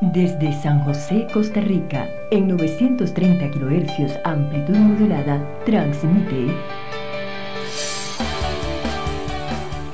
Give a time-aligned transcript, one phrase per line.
[0.00, 6.54] Desde San José, Costa Rica, en 930 kHz amplitud modulada, transmite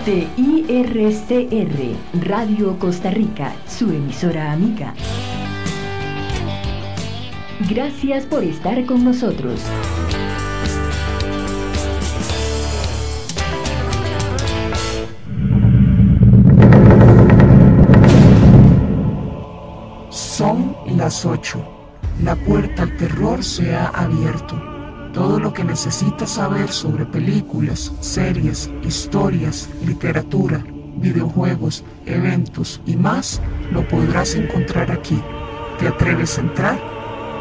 [0.04, 4.92] TIRCR, Radio Costa Rica, su emisora amiga.
[7.70, 9.62] Gracias por estar con nosotros.
[21.04, 21.62] Las 8.
[22.22, 24.58] La puerta al terror se ha abierto.
[25.12, 30.64] Todo lo que necesitas saber sobre películas, series, historias, literatura,
[30.96, 35.20] videojuegos, eventos y más lo podrás encontrar aquí.
[35.78, 36.80] ¿Te atreves a entrar?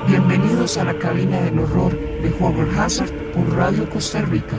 [0.10, 4.58] Bienvenidos a la cabina del horror de Horror Hazard por Radio Costa Rica.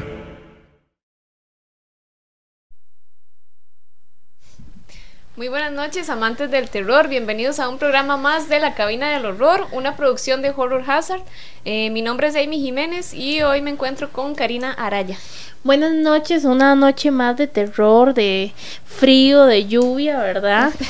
[5.37, 7.09] Muy buenas noches, amantes del terror.
[7.09, 11.23] Bienvenidos a un programa más de La Cabina del Horror, una producción de Horror Hazard.
[11.65, 15.19] Eh, mi nombre es Amy Jiménez y hoy me encuentro con Karina Araya.
[15.65, 18.53] Buenas noches, una noche más de terror, de
[18.85, 20.73] frío, de lluvia, ¿verdad?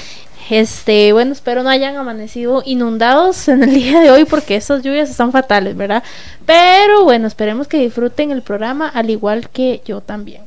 [0.50, 5.08] Este, bueno, espero no hayan amanecido inundados en el día de hoy porque esas lluvias
[5.08, 6.04] están fatales, ¿verdad?
[6.44, 10.43] Pero bueno, esperemos que disfruten el programa al igual que yo también.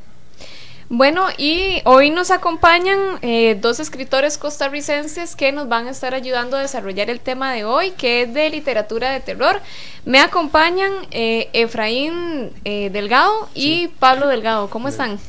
[0.90, 6.56] Bueno, y hoy nos acompañan eh, dos escritores costarricenses que nos van a estar ayudando
[6.56, 9.60] a desarrollar el tema de hoy, que es de literatura de terror.
[10.06, 14.70] Me acompañan eh, Efraín eh, Delgado y Pablo Delgado.
[14.70, 15.20] ¿Cómo están?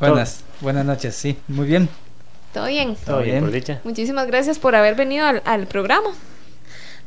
[0.00, 1.88] Buenas, buenas noches, sí, muy bien.
[2.52, 2.96] ¿Todo bien?
[3.06, 3.40] Todo bien.
[3.40, 3.80] por dicha.
[3.84, 6.10] Muchísimas gracias por haber venido al, al programa.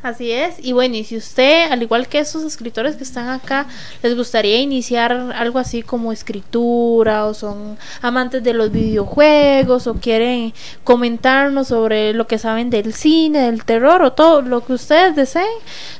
[0.01, 3.65] Así es, y bueno, y si usted, al igual que estos escritores que están acá,
[4.01, 10.53] les gustaría iniciar algo así como escritura, o son amantes de los videojuegos, o quieren
[10.85, 15.43] comentarnos sobre lo que saben del cine, del terror, o todo lo que ustedes deseen,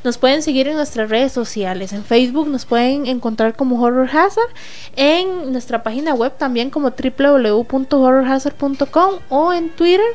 [0.05, 1.91] nos pueden seguir en nuestras redes sociales.
[1.91, 4.47] En Facebook nos pueden encontrar como Horror Hazard,
[4.95, 10.07] en nuestra página web también como www.horrorhazard.com o en Twitter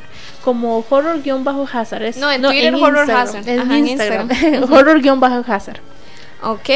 [0.45, 2.17] como horror-hazard.
[2.17, 3.11] No, en Twitter Horror.
[3.11, 3.49] Hazard.
[3.49, 4.31] Es Ajá, en Instagram.
[4.31, 4.73] Instagram.
[4.73, 5.81] horror-hazard.
[6.47, 6.69] Ok,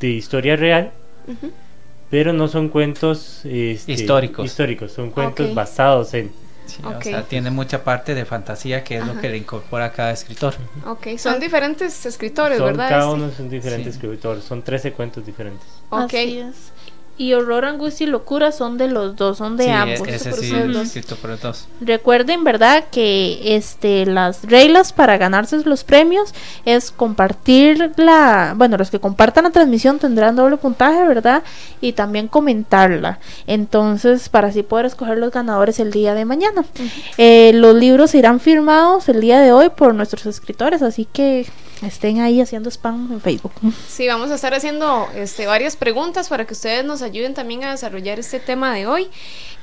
[0.00, 0.90] de historia real.
[2.10, 4.44] Pero no son cuentos este, Históricos.
[4.44, 5.54] históricos, son cuentos Ok.
[5.54, 6.30] basados en.
[6.68, 6.82] Sí.
[6.84, 10.10] O sea, tiene mucha parte de fantasía que es lo que le incorpora a cada
[10.12, 10.54] escritor.
[10.86, 12.88] Ok, son diferentes escritores, Son, ¿verdad?
[12.90, 13.14] cada Este?
[13.14, 14.00] uno son diferentes Sí.
[14.00, 15.66] escritores, son 13 cuentos diferentes.
[15.90, 16.72] Ok, Así es.
[17.18, 20.00] Y Horror, Angustia y Locura son de los dos, son de sí, ambos.
[20.08, 21.66] es- ese sí es escrito por los dos.
[21.80, 22.84] Recuerden, ¿verdad?
[22.92, 26.32] Que este las reglas para ganarse los premios
[26.64, 31.42] es compartir la, bueno, los que compartan la transmisión tendrán doble puntaje, ¿verdad?
[31.80, 33.18] Y también comentarla.
[33.48, 36.64] Entonces, para así poder escoger los ganadores el día de mañana.
[37.16, 41.46] Eh, los libros irán firmados el día de hoy por nuestros escritores, así que
[41.82, 43.52] estén ahí haciendo spam en Facebook.
[43.88, 47.70] sí, vamos a estar haciendo este, varias preguntas para que ustedes nos ayuden también a
[47.70, 49.08] desarrollar este tema de hoy.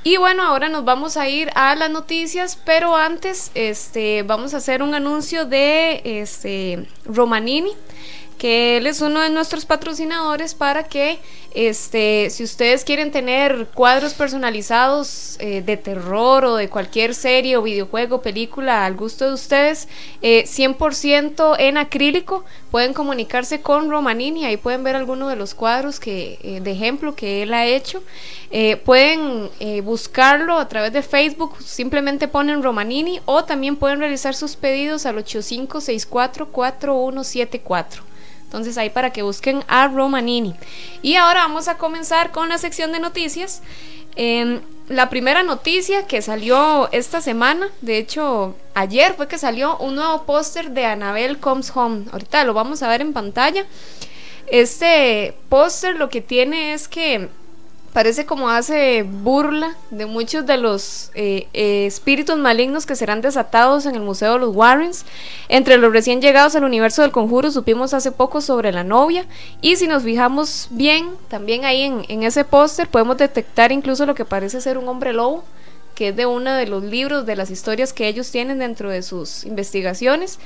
[0.03, 4.57] Y bueno, ahora nos vamos a ir a las noticias, pero antes este, vamos a
[4.57, 7.71] hacer un anuncio de este, Romanini.
[8.35, 11.19] Que él es uno de nuestros patrocinadores para que,
[11.53, 17.61] este, si ustedes quieren tener cuadros personalizados eh, de terror o de cualquier serie o
[17.61, 19.87] videojuego, película al gusto de ustedes,
[20.21, 25.99] eh, 100% en acrílico, pueden comunicarse con Romanini, ahí pueden ver algunos de los cuadros
[25.99, 28.03] que, eh, de ejemplo que él ha hecho.
[28.51, 34.35] Eh, pueden eh, buscarlo a través de Facebook, simplemente ponen Romanini o también pueden realizar
[34.35, 38.01] sus pedidos al 8564-4174.
[38.56, 40.56] Entonces ahí para que busquen a Romanini.
[41.02, 43.62] Y ahora vamos a comenzar con la sección de noticias.
[44.16, 49.96] Em, la primera noticia que salió esta semana, de hecho ayer fue que salió un
[49.96, 52.06] nuevo póster de Annabelle Comes Home.
[52.13, 53.66] Ahorita lo vamos a ver en pantalla.
[54.48, 57.30] Este póster lo que tiene es que
[57.95, 63.86] parece como hace burla de muchos de los eh, eh, espíritus malignos que serán desatados
[63.86, 65.06] en el Museo de los Warrens.
[65.47, 69.25] Entre los recién llegados al universo del conjuro supimos hace poco sobre la novia
[69.62, 74.13] y si nos fijamos bien, también ahí en, en ese póster podemos detectar incluso lo
[74.13, 75.45] que parece ser un hombre lobo
[75.95, 79.01] que es de uno de los libros de las historias que ellos tienen dentro de
[79.01, 80.39] sus investigaciones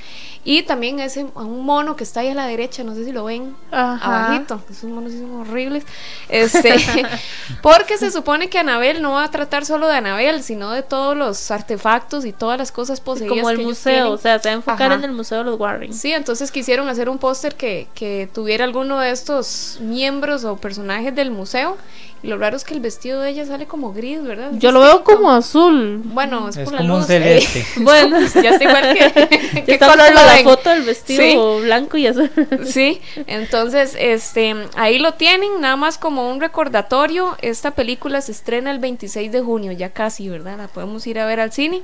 [0.44, 3.24] y también ese un mono que está ahí a la derecha no sé si lo
[3.24, 4.26] ven Ajá.
[4.28, 5.84] abajito esos monos son horribles
[6.28, 6.74] este
[7.62, 11.16] porque se supone que Anabel no va a tratar solo de Anabel sino de todos
[11.16, 14.12] los artefactos y todas las cosas poseídas como el que ellos museo, tienen.
[14.12, 14.94] o sea, se va a enfocar Ajá.
[14.94, 15.92] en el museo de los Warren.
[15.92, 21.14] Sí, entonces quisieron hacer un póster que, que tuviera alguno de estos miembros o personajes
[21.14, 21.76] del museo.
[22.22, 24.50] Y lo raro es que el vestido de ella sale como gris, ¿verdad?
[24.52, 26.00] Yo lo veo como azul.
[26.04, 27.06] Bueno, es, Es por la como un luz.
[27.08, 27.66] celeste.
[27.82, 29.62] Bueno, ya está igual que.
[29.66, 30.44] ¿Qué color lo la ven?
[30.44, 32.30] foto del vestido blanco y azul.
[32.64, 37.36] Sí, entonces este ahí lo tienen, nada más como un recordatorio.
[37.42, 40.56] Esta película se estrena el 26 de junio, ya casi, ¿verdad?
[40.58, 41.82] La podemos ir a ver al cine.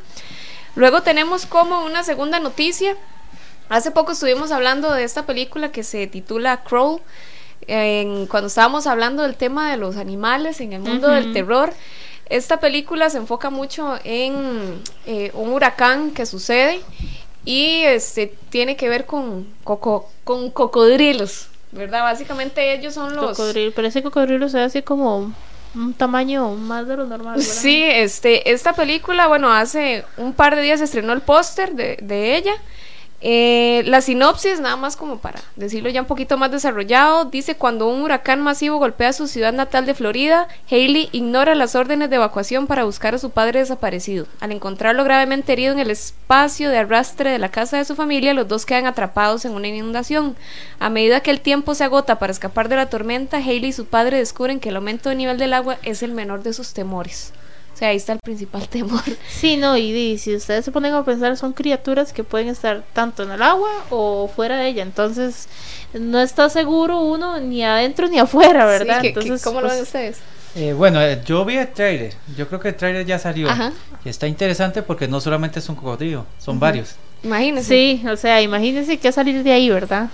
[0.77, 2.97] Luego tenemos como una segunda noticia.
[3.69, 7.01] Hace poco estuvimos hablando de esta película que se titula Crawl.
[7.69, 11.73] en- cuando estábamos hablando del tema de los animales en el mundo del terror.
[12.29, 16.81] Esta película se enfoca mucho en eh, un huracán que sucede
[17.45, 22.03] y este tiene que ver con, coco- con cocodrilos, ¿verdad?
[22.03, 23.37] Básicamente ellos son los...
[23.37, 25.33] Cocodrilo, pero ese cocodrilo se ve así como
[25.75, 27.37] un tamaño más de lo normal.
[27.37, 27.53] ¿verdad?
[27.53, 31.99] Sí, este, esta película, bueno, hace un par de días se estrenó el póster de,
[32.03, 32.55] de ella.
[33.23, 37.89] Eh, la sinopsis, nada más como para decirlo ya un poquito más desarrollado, dice cuando
[37.89, 42.67] un huracán masivo golpea su ciudad natal de Florida, Haley ignora las órdenes de evacuación
[42.67, 44.27] para buscar a su padre desaparecido.
[44.41, 48.35] Al encontrarlo gravemente herido en el espacio de arrastre de la casa de su familia,
[48.35, 50.37] los dos quedan atrapados en una inundación.
[50.79, 53.87] A medida que el tiempo se agota para escapar de la tormenta, Haley y su
[53.87, 57.33] padre descubren que el aumento de nivel del agua es el menor de sus temores.
[57.77, 59.03] O sea, ahí está el principal temor.
[59.29, 63.23] Sí, no, y, si ustedes se ponen a pensar, son criaturas que pueden estar tanto
[63.23, 64.83] en el agua o fuera de ella.
[64.83, 65.47] Entonces,
[65.93, 69.03] no está seguro uno ni adentro ni afuera, ¿verdad?
[69.03, 70.19] Sí, ¿qué- qué- Entonces, ¿Cómo lo pues, ven ustedes?
[70.55, 72.15] Eh, bueno, eh, yo vi el trailer.
[72.35, 73.51] Yo creo que el trailer ya salió.
[73.51, 73.73] Ajá.
[74.07, 76.95] Y está interesante porque no solamente es un cocodrilo, son varios.
[77.23, 77.69] Imagínense.
[77.69, 80.09] Sí, o sea, imagínense que salir de ahí, ¿verdad?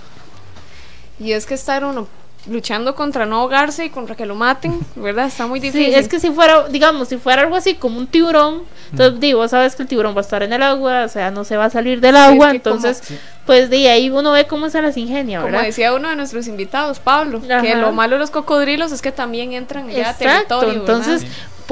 [1.17, 2.09] Y es que estar uno
[2.45, 5.27] luchando contra no ahogarse y contra que lo maten, ¿verdad?
[5.27, 5.87] Está muy difícil.
[5.87, 9.47] Sí, es que si fuera, digamos, si fuera algo así como un tiburón, entonces digo,
[9.47, 11.65] sabes que el tiburón va a estar en el agua, o sea, no se va
[11.65, 13.13] a salir del Sí, es agua, que como- entonces,
[13.45, 15.67] pues de ahí uno ve cómo se las ingenia, Como ¿verdad?
[15.67, 19.53] decía uno de nuestros invitados, Pablo, que lo malo de los cocodrilos es que también
[19.53, 20.79] entran ya a Exacto, territorio.
[20.81, 21.25] entonces,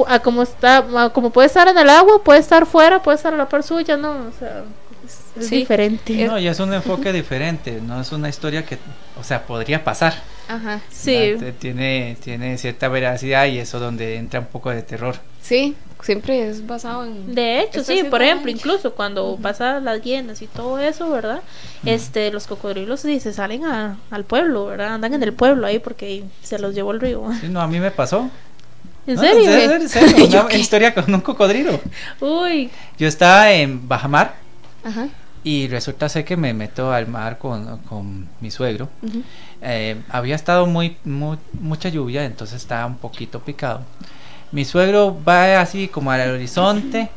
[0.08, 3.34] a como está, a como puede estar en el agua, puede estar fuera, puede estar
[3.34, 4.64] a la par suya, no, o sea,
[5.38, 5.56] es, Sí.
[5.58, 6.26] diferente.
[6.26, 8.78] No, y es un enfoque diferente, no es una historia que,
[9.20, 10.14] o sea, podría pasar.
[10.48, 10.80] Ajá.
[10.90, 11.52] Sí, ¿verdad?
[11.58, 15.16] Tiene, tiene cierta veracidad y eso donde entra un poco de terror.
[15.40, 17.34] Sí, siempre es basado en.
[17.34, 18.56] de hecho, sí, por ejemplo, daño.
[18.58, 21.40] incluso cuando pasan las hienas y todo eso, ¿verdad?
[21.84, 24.94] Este, los cocodrilos sí se salen a- al pueblo, ¿verdad?
[24.94, 27.24] Andan en el pueblo ahí porque se los llevó el río.
[27.40, 28.28] Sí, no, a mí me pasó.
[29.06, 29.40] ¿En No, serio?
[29.50, 31.80] En serio, en serio, una historia con un cocodrilo.
[32.20, 34.34] Uy, Yo estaba en Bajamar
[34.84, 35.08] Ajá.
[35.44, 38.88] Y resulta ser que me meto al mar con, con mi suegro.
[39.60, 43.82] Eh, había estado muy, muy- mucha lluvia, entonces estaba un poquito picado.
[44.52, 47.08] Mi suegro va así como al horizonte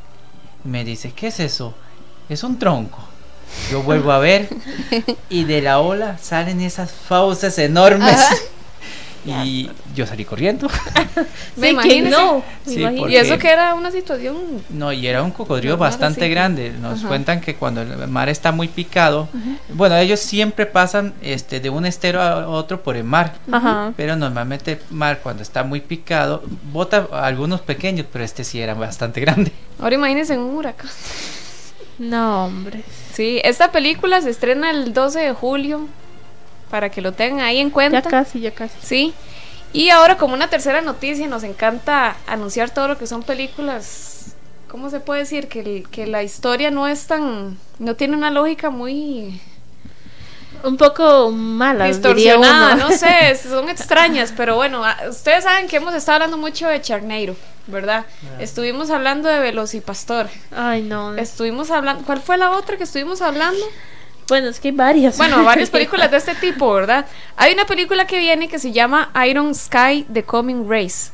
[0.64, 1.74] y me dice, ¿qué es eso?
[2.30, 3.00] Es un tronco.
[3.70, 4.50] Yo vuelvo a ver
[5.30, 8.20] y de la ola salen esas fauces enormes.
[9.28, 10.68] Y yo salí corriendo.
[11.56, 12.10] Me sí, ¿quién imagínese.
[12.16, 12.44] no?
[12.66, 13.00] Sí, imagino.
[13.02, 14.36] porque- Y eso que era una situación.
[14.70, 16.30] No, y era un cocodrilo Normal, bastante sí.
[16.30, 16.74] grande.
[16.80, 17.08] Nos Ajá.
[17.08, 19.28] cuentan que cuando el mar está muy picado,
[19.74, 23.34] bueno, ellos siempre pasan este de un estero a otro por el mar.
[23.52, 23.94] Ajá.
[23.98, 28.74] Pero normalmente el mar cuando está muy picado bota algunos pequeños, pero este sí era
[28.76, 29.52] bastante grande.
[29.80, 30.90] Ahora imagínense en un huracán.
[31.98, 32.84] No, hombre.
[33.14, 35.88] Sí, esta película se estrena el 12 de julio.
[36.70, 38.02] Para que lo tengan ahí en cuenta.
[38.02, 38.76] Ya casi, ya casi.
[38.82, 39.14] Sí.
[39.74, 44.36] Y ahora como una tercera noticia, nos encanta anunciar todo lo que son películas,
[44.70, 45.48] ¿cómo se puede decir?
[45.50, 49.42] Que, el- que la historia no es tan, no tiene una lógica muy
[50.64, 52.90] Un poco mala, diría distorsionada, uno.
[52.90, 56.82] no sé, son extrañas, pero bueno, a- ustedes saben que hemos estado hablando mucho de
[56.82, 57.36] Charneiro,
[57.68, 58.06] ¿verdad?
[58.40, 61.14] Estuvimos hablando de Velocipastor, Ay, no.
[61.16, 63.64] estuvimos hablando, ¿cuál fue la otra que estuvimos hablando?
[64.28, 65.18] Bueno, es que hay varias.
[65.18, 67.06] Bueno, varias películas de este tipo, ¿verdad?
[67.38, 71.12] Hay una película que viene que se llama Iron Sky The Coming Race.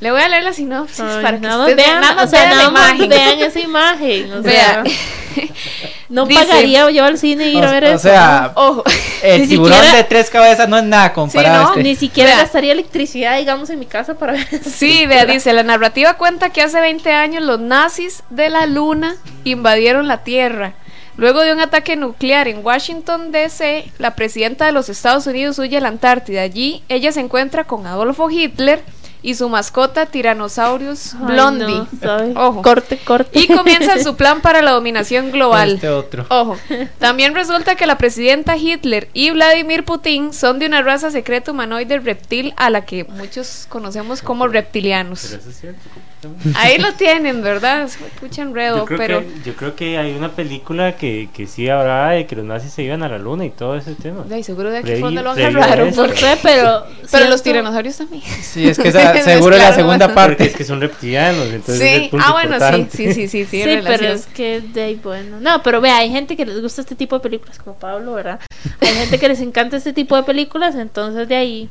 [0.00, 2.44] Le voy a leer la sinopsis Ay, para que nada ustedes vean, nada o sea,
[2.44, 3.08] vean nada más imagen.
[3.08, 4.32] vean esa imagen.
[4.32, 4.84] O sea,
[6.08, 7.98] no Dice- pagaría yo al cine ir a ver o, o eso.
[8.08, 8.84] sea, Ojo.
[9.22, 11.68] el Ni tiburón siquiera- de tres cabezas no es nada comparado ¿no?
[11.68, 11.82] a este.
[11.82, 12.38] Ni siquiera Vea.
[12.42, 14.70] gastaría electricidad, digamos, en mi casa para ver eso.
[14.70, 19.16] Sí, vea, dice, la narrativa cuenta que hace 20 años los nazis de la luna
[19.44, 20.74] invadieron la Tierra.
[21.18, 25.76] Luego de un ataque nuclear en Washington, D.C., la presidenta de los Estados Unidos huye
[25.76, 26.42] a la Antártida.
[26.42, 28.84] Allí ella se encuentra con Adolfo Hitler
[29.22, 31.66] y su mascota Tyrannosaurus Ay, Blondie.
[31.78, 32.32] no, ¿sabe?
[32.36, 32.62] Ojo.
[32.62, 33.38] Corte, corte.
[33.38, 35.72] Y comienza su plan para la dominación global.
[35.74, 36.24] Este otro.
[36.28, 36.56] Ojo,
[36.98, 41.98] también resulta que la presidenta Hitler y Vladimir Putin son de una raza secreta humanoide
[41.98, 45.22] reptil a la que muchos conocemos como reptilianos.
[45.28, 45.80] Pero eso es cierto.
[46.56, 47.82] Ahí lo tienen, ¿verdad?
[47.82, 51.46] Es pucha enredo, Yo creo, pero que, yo creo que hay una película que, que
[51.46, 54.24] sí hablaba de que los nazis se iban a la luna y todo ese tema.
[54.28, 55.94] Ay, seguro de aquí donde lo agarraron.
[55.94, 56.82] No sé, pero.
[56.82, 58.22] Pero siento- los tiranosaurios también.
[58.42, 60.44] Sí, es que esa- seguro es la segunda Porque parte.
[60.46, 62.96] es que son reptilianos, entonces es el Sí, punto ah, bueno, sí, importante.
[62.96, 65.38] sí, sí, sí, sí, Sí, pero es que de ahí, bueno.
[65.40, 68.40] No, pero vea, hay gente que les gusta este tipo de películas, como Pablo, ¿verdad?
[68.80, 71.68] Hay gente que les encanta este tipo de películas, entonces de ahí.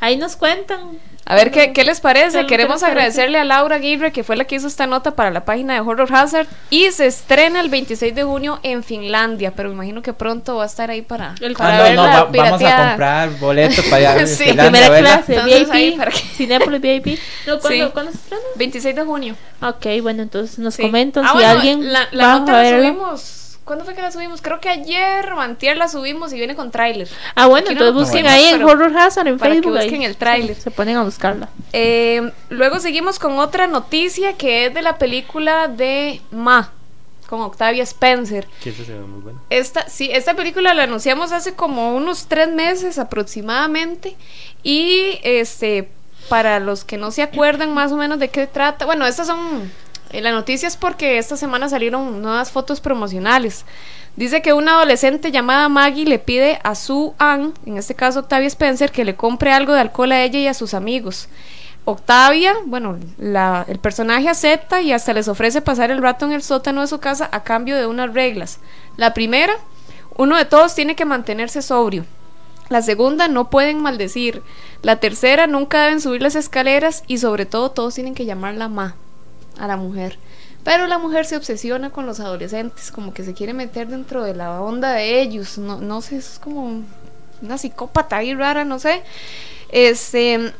[0.00, 0.98] Ahí nos cuentan.
[1.28, 2.38] A ver, ¿qué, qué les ¿Qué parece?
[2.38, 2.86] les Queremos parece?
[2.86, 5.80] agradecerle a Laura Aguirre, que fue la que hizo esta nota para la página de
[5.80, 6.46] Horror Hazard.
[6.70, 10.62] Y se estrena el 26 de junio en Finlandia, pero me imagino que pronto va
[10.62, 13.30] a estar ahí para, El para Ah, no, ver no, la va- vamos a comprar
[13.40, 14.26] boletos para allá.
[14.28, 15.24] Sí, Finlandia, Primera ¿verdad?
[15.24, 17.06] clase, Entonces, ahí, VIP, para que- Cinépolis VIP.
[17.48, 17.90] No, ¿cuándo, Sí.
[17.92, 18.42] ¿cuándo se estrena?
[18.54, 19.34] 26 de junio.
[19.62, 20.82] Ok, bueno, entonces nos Sí.
[20.82, 22.86] comentan Ah, si bueno, alguien La, la va nota a la verla.
[22.88, 23.42] subimos.
[23.66, 24.40] ¿Cuándo fue que la subimos?
[24.42, 27.08] Creo que ayer o antier la subimos y viene con tráiler.
[27.34, 29.76] Ah, bueno, Aquí entonces busquen ahí en Horror Hazard en para que Facebook.
[29.76, 30.54] ahí busquen el tráiler.
[30.54, 31.48] Se, ponen a buscarla.
[31.72, 36.70] Eh, luego seguimos con otra noticia que es de la película de Ma,
[37.26, 38.46] con Octavia Spencer.
[38.62, 39.40] Que se ve muy bueno.
[39.50, 44.16] Esta, sí, esta película la anunciamos hace como unos tres meses aproximadamente.
[44.62, 45.88] Y este,
[46.28, 49.72] para los que no se acuerdan más o menos de qué trata, bueno, estas son.
[50.10, 53.64] Eh, la noticia es porque esta semana salieron nuevas fotos promocionales.
[54.16, 58.46] Dice que una adolescente llamada Maggie le pide a Sue Ann, en este caso Octavia
[58.48, 61.28] Spencer, que le compre algo de alcohol a ella y a sus amigos.
[61.84, 66.42] Octavia, bueno, la- el personaje acepta y hasta les ofrece pasar el rato en el
[66.42, 68.58] sótano de su casa a cambio de unas reglas.
[68.96, 69.54] La primera,
[70.16, 72.04] uno de todos tiene que mantenerse sobrio.
[72.70, 74.42] La segunda, no pueden maldecir.
[74.82, 78.96] La tercera, nunca deben subir las escaleras y sobre todo todos tienen que llamarla ma
[79.58, 80.18] a la mujer.
[80.64, 84.34] Pero la mujer se obsesiona con los adolescentes, como que se quiere meter dentro de
[84.34, 85.58] la onda de ellos.
[85.58, 86.82] No, no sé, es como
[87.40, 89.02] una psicópata ahí rara, no sé.
[89.68, 90.52] Este,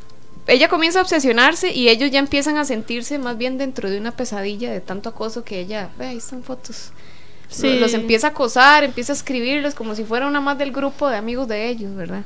[0.47, 4.11] ella comienza a obsesionarse y ellos ya empiezan a sentirse más bien dentro de una
[4.11, 6.91] pesadilla de tanto acoso que ella, ve, ahí están fotos.
[7.49, 7.77] Sí.
[7.79, 11.17] Los empieza a acosar, empieza a escribirlos como si fuera una más del grupo de
[11.17, 12.23] amigos de ellos, ¿verdad?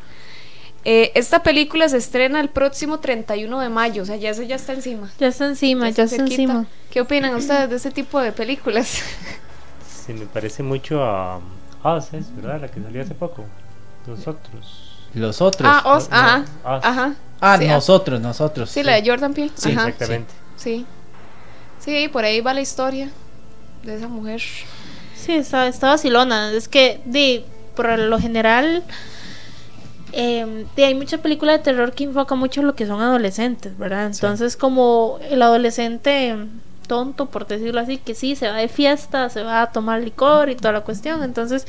[0.84, 4.56] Eh, esta película se estrena el próximo 31 de mayo, o sea, ya eso ya
[4.56, 5.12] está encima.
[5.20, 6.42] Ya está encima, ya, está cerquita.
[6.42, 6.66] encima.
[6.90, 9.00] ¿Qué opinan ustedes de este tipo de películas?
[10.06, 11.40] Se me parece mucho a
[11.84, 13.46] Us, es verdad, la que salió hace poco.
[14.08, 14.98] Nosotros.
[15.14, 15.70] Los otros.
[15.72, 16.86] ah, Oz, no, ajá, Us.
[16.86, 17.16] ajá.
[17.40, 18.70] ah, sí, nosotros, nosotros.
[18.70, 19.52] Sí, la de Jordan Peele.
[19.56, 20.34] Sí, ajá, exactamente.
[20.56, 20.86] sí.
[21.80, 23.10] Sí, por ahí va la historia
[23.84, 24.42] de esa mujer.
[25.16, 26.52] Sí, está, está vacilona.
[26.52, 27.44] Es que, de,
[27.76, 28.84] por lo general,
[30.14, 34.08] eh, de, hay mucha película de terror que enfoca mucho lo que son adolescentes, ¿verdad?
[34.08, 36.36] Entonces, como el adolescente
[36.88, 40.50] tonto, por decirlo así, que sí, se va de fiesta, se va a tomar licor
[40.50, 41.24] y toda la cuestión.
[41.24, 41.66] Entonces,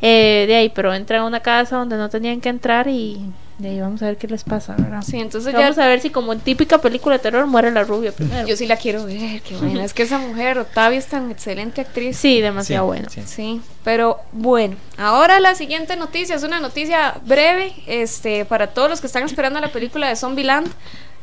[0.00, 3.20] eh, de ahí, pero entran a una casa donde no tenían que entrar y
[3.58, 5.02] de ahí vamos a ver qué les pasa, ¿verdad?
[5.02, 7.84] Sí, entonces ya Vamos a ver si como en típica película de terror muere la
[7.84, 8.46] rubia primero.
[8.48, 9.84] yo sí la quiero ver, qué buena.
[9.84, 12.16] Es que esa mujer, Octavia, es tan excelente actriz.
[12.16, 13.08] Sí, Sí, demasiado bueno.
[13.10, 13.22] sí.
[13.24, 19.00] Sí, pero bueno, ahora la siguiente noticia es una noticia breve, este, para todos los
[19.00, 20.68] que están esperando la película de Zombieland.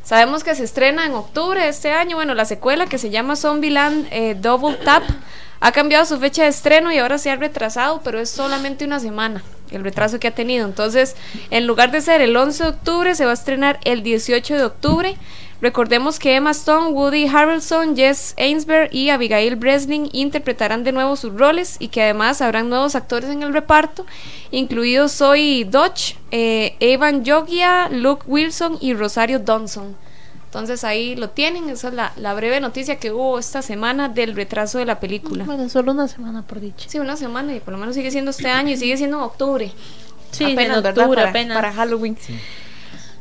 [0.04, 3.36] Sabemos que se estrena en octubre de este año, bueno, la secuela que se llama
[3.36, 5.04] Zombieland eh, Double Tap
[5.60, 8.98] ha cambiado su fecha de estreno y ahora se ha retrasado, pero es solamente una
[8.98, 10.66] semana el retraso que ha tenido.
[10.66, 11.14] Entonces,
[11.50, 14.64] en lugar de ser el 11 de octubre, se va a estrenar el 18 de
[14.64, 15.16] octubre.
[15.62, 21.32] Recordemos que Emma Stone, Woody Harrelson, Jess Ainsberg y Abigail Breslin interpretarán de nuevo sus
[21.34, 24.04] roles y que además habrán nuevos actores en el reparto,
[24.50, 29.94] incluidos Zoe Dodge, eh, Evan Jogia, Luke Wilson y Rosario Dawson.
[30.46, 34.34] Entonces ahí lo tienen, esa es la, la, breve noticia que hubo esta semana del
[34.34, 35.44] retraso de la película.
[35.44, 36.90] Bueno, solo una semana por dicho.
[36.90, 39.22] Sí, una semana y por lo menos sigue siendo este año y sigue siendo en
[39.22, 39.72] octubre.
[40.32, 41.56] Sí, apenas, en octubre, Para, apenas.
[41.56, 42.18] para Halloween.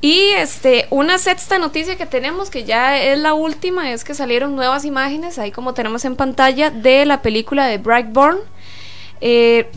[0.01, 4.55] Y este, una sexta noticia que tenemos, que ya es la última, es que salieron
[4.55, 8.39] nuevas imágenes, ahí como tenemos en pantalla, de la película de Brightburn.
[9.22, 9.70] Eh,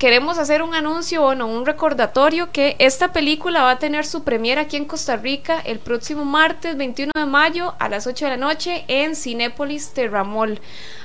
[0.00, 4.62] queremos hacer un anuncio, bueno, un recordatorio que esta película va a tener su premiera
[4.62, 8.36] aquí en Costa Rica el próximo martes 21 de mayo a las 8 de la
[8.38, 10.58] noche en Cinépolis Terramol.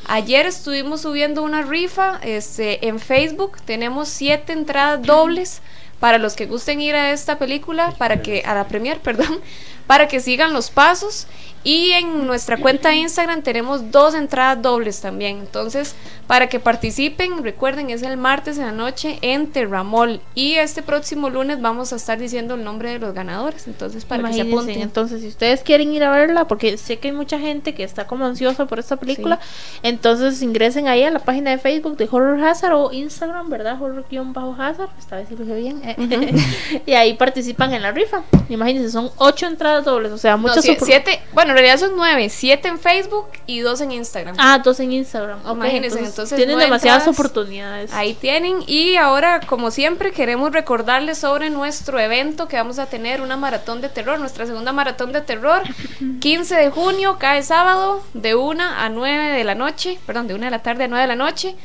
[0.08, 5.62] Ayer estuvimos subiendo una rifa este, en Facebook, tenemos siete entradas dobles
[6.00, 9.40] para los que gusten ir a esta película, para que a la premier, perdón,
[9.88, 11.28] para que sigan los pasos
[11.66, 15.40] y en nuestra cuenta de Instagram tenemos dos entradas dobles también.
[15.40, 15.96] Entonces,
[16.28, 20.22] para que participen, recuerden, es el martes en la noche en Terramol.
[20.36, 23.66] Y este próximo lunes vamos a estar diciendo el nombre de los ganadores.
[23.66, 24.82] Entonces, para Imagínense, que se apunten.
[24.84, 28.06] Entonces, si ustedes quieren ir a verla, porque sé que hay mucha gente que está
[28.06, 29.40] como ansiosa por esta película,
[29.82, 33.82] entonces ingresen ahí a la página de Facebook de Horror Hazard o Instagram, ¿verdad?
[33.82, 35.82] Horror-Hazard, esta vez lo dije bien.
[36.86, 38.22] y ahí participan en la rifa.
[38.50, 41.92] Imagínense, son ocho entradas dobles, o sea, No, muchas opor- siete, bueno, en realidad son
[41.98, 44.36] nueve, siete en Facebook y dos en Instagram.
[44.40, 45.40] Ah, dos en Instagram.
[45.46, 47.20] ok, Imagínense, entonces, tienen demasiadas entradas.
[47.20, 47.92] oportunidades.
[47.94, 48.64] Ahí tienen.
[48.68, 53.82] Y ahora, como siempre, queremos recordarles sobre nuestro evento que vamos a tener, una maratón
[53.82, 55.64] de terror, nuestra segunda maratón de terror,
[56.22, 60.46] 15 de junio, cae sábado, de 1 a 9 de la noche, perdón, de 1
[60.46, 61.56] de la tarde a 9 de la noche.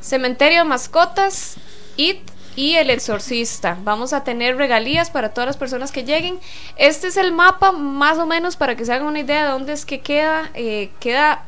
[0.00, 1.56] Cementerio de Mascotas,
[1.96, 2.20] IT
[2.56, 3.78] y El Exorcista.
[3.84, 6.40] Vamos a tener regalías para todas las personas que lleguen.
[6.76, 9.72] Este es el mapa, más o menos, para que se hagan una idea de dónde
[9.74, 10.50] es que queda.
[10.54, 11.44] eh, queda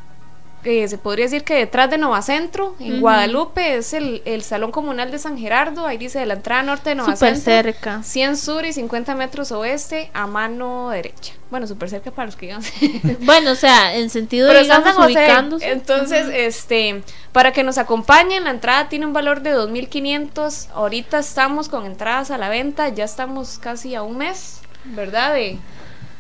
[0.64, 3.00] eh, se podría decir que detrás de Novacentro, en.
[3.00, 6.90] Guadalupe, es el, el Salón Comunal de San Gerardo, ahí dice de la entrada norte
[6.90, 7.42] de Súper Novacentro.
[7.42, 8.02] cerca.
[8.02, 11.34] 100 sur y 50 metros oeste a mano derecha.
[11.50, 12.62] Bueno, súper cerca para los que digan.
[13.20, 15.12] Bueno, o sea, en sentido Pero de digamos, San José.
[15.18, 15.70] ubicándose.
[15.70, 20.68] Entonces, este, para que nos acompañen, la entrada tiene un valor de 2.500.
[20.74, 25.32] Ahorita estamos con entradas a la venta, ya estamos casi a un mes, ¿verdad?
[25.34, 25.58] De,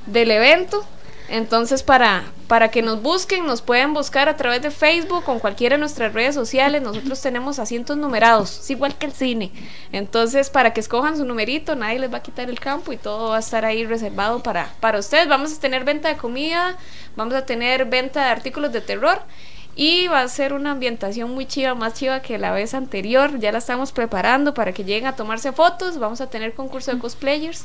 [0.06, 0.86] del evento.
[1.28, 5.76] Entonces, para, para que nos busquen, nos pueden buscar a través de Facebook o cualquiera
[5.76, 6.80] de nuestras redes sociales.
[6.80, 9.52] Nosotros tenemos asientos numerados, es igual que el cine.
[9.92, 13.30] Entonces, para que escojan su numerito, nadie les va a quitar el campo y todo
[13.30, 15.28] va a estar ahí reservado para, para ustedes.
[15.28, 16.78] Vamos a tener venta de comida,
[17.14, 19.20] vamos a tener venta de artículos de terror.
[19.80, 23.38] Y va a ser una ambientación muy chiva, más chiva que la vez anterior.
[23.38, 25.98] Ya la estamos preparando para que lleguen a tomarse fotos.
[25.98, 27.64] Vamos a tener concurso de cosplayers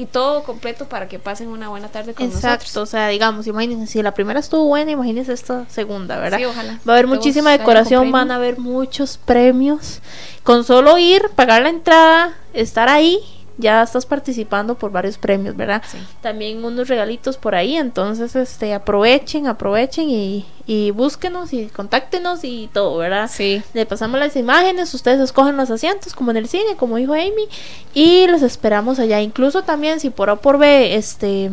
[0.00, 2.76] y todo completo para que pasen una buena tarde con Exacto, nosotros.
[2.78, 6.38] o sea, digamos, imagínense, si la primera estuvo buena, imagínense esta segunda, ¿verdad?
[6.38, 6.80] Sí, ojalá.
[6.88, 10.00] Va a haber muchísima decoración, van a haber muchos premios.
[10.42, 13.18] Con solo ir, pagar la entrada, estar ahí,
[13.60, 15.82] ya estás participando por varios premios, ¿verdad?
[15.86, 15.98] Sí.
[16.20, 22.68] También unos regalitos por ahí, entonces este aprovechen, aprovechen y, y búsquenos y contáctenos y
[22.72, 23.30] todo, ¿verdad?
[23.32, 23.62] Sí.
[23.74, 27.48] Le pasamos las imágenes, ustedes escogen los asientos, como en el cine, como dijo Amy,
[27.94, 29.20] y los esperamos allá.
[29.20, 31.50] Incluso también, si por A o por B, este,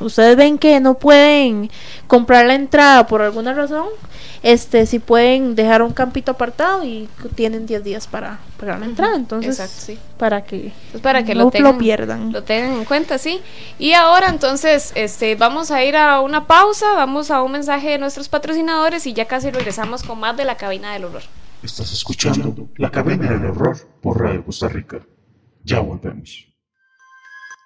[0.00, 1.70] ustedes ven que no pueden
[2.06, 3.86] comprar la entrada por alguna razón,
[4.42, 9.16] este, si pueden dejar un campito apartado y tienen 10 días para pagar la entrada.
[9.16, 9.98] Entonces, Exacto, sí.
[10.18, 12.32] para que, Pues para que no lo tengan, pierdan.
[12.32, 13.40] lo tengan en cuenta, sí.
[13.78, 17.98] Y ahora entonces, este, vamos a ir a una pausa, vamos a un mensaje de
[17.98, 21.22] nuestros patrocinadores y ya casi regresamos con más de la cabina del horror.
[21.62, 25.00] Estás escuchando La Cabina del Horror por Radio Costa Rica.
[25.62, 26.46] Ya volvemos.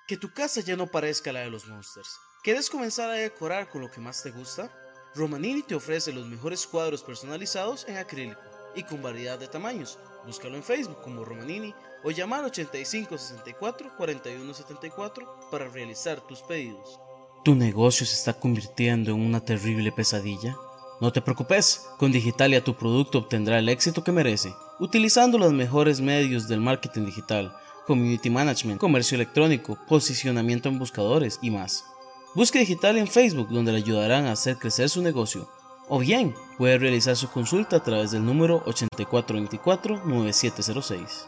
[0.09, 2.09] Que tu casa ya no parezca la de los monsters.
[2.43, 4.69] ¿Quieres comenzar a decorar con lo que más te gusta?
[5.15, 8.41] Romanini te ofrece los mejores cuadros personalizados en acrílico
[8.75, 9.99] y con variedad de tamaños.
[10.27, 11.73] Búscalo en Facebook como Romanini
[12.03, 16.99] o llamar 85 64 41 74 para realizar tus pedidos.
[17.45, 20.57] ¿Tu negocio se está convirtiendo en una terrible pesadilla?
[21.01, 26.01] No te preocupes, con Digitalia tu producto obtendrá el éxito que merece, utilizando los mejores
[26.01, 27.55] medios del marketing digital,
[27.87, 31.85] community management, comercio electrónico, posicionamiento en buscadores y más.
[32.35, 35.49] Busque Digitalia en Facebook donde le ayudarán a hacer crecer su negocio.
[35.89, 41.27] O bien, puede realizar su consulta a través del número 8424-9706.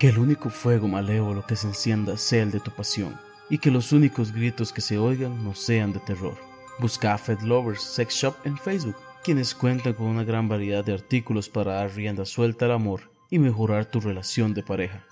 [0.00, 3.16] Que el único fuego malévolo que se encienda sea el de tu pasión,
[3.48, 6.36] y que los únicos gritos que se oigan no sean de terror.
[6.80, 10.94] Busca a Fed Lovers Sex Shop en Facebook, quienes cuentan con una gran variedad de
[10.94, 15.04] artículos para dar rienda suelta al amor y mejorar tu relación de pareja,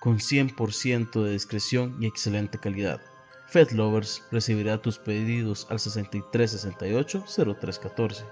[0.00, 3.02] con 100% de discreción y excelente calidad.
[3.54, 8.24] Fed Lovers recibirá tus pedidos al 6368-0314.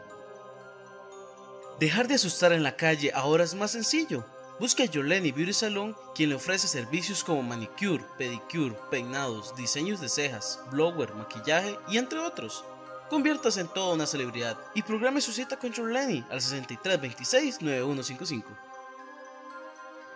[1.78, 4.26] Dejar de asustar en la calle ahora es más sencillo.
[4.58, 10.08] Busque a Yoleni Beauty Salon, quien le ofrece servicios como manicure, pedicure, peinados, diseños de
[10.08, 12.64] cejas, blower, maquillaje y entre otros.
[13.08, 18.71] Conviértase en toda una celebridad y programe su cita con Yoleni al 6326-9155.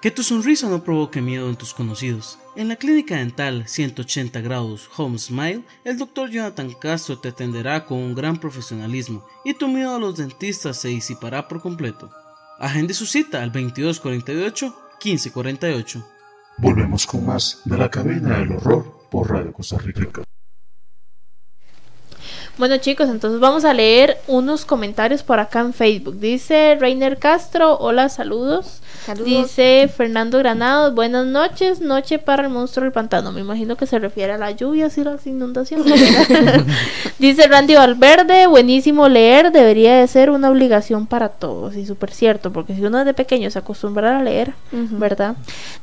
[0.02, 2.38] Que tu sonrisa no provoque miedo en tus conocidos.
[2.54, 6.28] En la clínica dental 180 grados Home Smile, el Dr.
[6.30, 10.88] Jonathan Castro te atenderá con un gran profesionalismo y tu miedo a los dentistas se
[10.88, 12.10] disipará por completo.
[12.58, 16.04] Agende su cita al 2248-1548.
[16.58, 20.22] Volvemos con más de la cabina del horror por Radio Costa Rica.
[22.58, 26.18] Bueno chicos, entonces vamos a leer unos comentarios por acá en Facebook.
[26.18, 28.80] Dice Reiner Castro, hola, saludos.
[29.04, 29.26] Saludos.
[29.26, 33.30] Dice Fernando Granados, buenas noches, noche para el monstruo del pantano.
[33.30, 35.86] Me imagino que se refiere a la lluvia y las inundaciones.
[37.18, 41.76] Dice Randy Valverde, buenísimo leer, debería de ser una obligación para todos.
[41.76, 44.54] Y súper cierto, porque si uno desde pequeño se acostumbra a leer.
[44.72, 45.36] ¿verdad?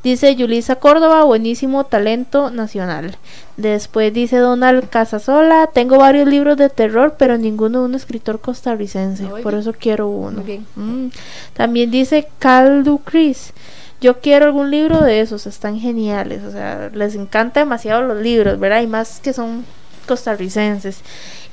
[0.04, 3.16] Dice Yulisa Córdoba, buenísimo talento nacional.
[3.58, 9.26] Después dice Donald Casasola, tengo varios libros de terror, pero ninguno de un escritor costarricense.
[9.44, 10.38] Por eso quiero uno.
[10.38, 10.66] Muy bien.
[10.76, 11.08] Mm.
[11.54, 13.54] También dice Caldu Chris.
[14.02, 16.44] Yo quiero algún libro de esos, están geniales.
[16.44, 18.82] O sea, les encanta demasiado los libros, ¿verdad?
[18.82, 19.66] Y más que son
[20.08, 21.02] costarricenses.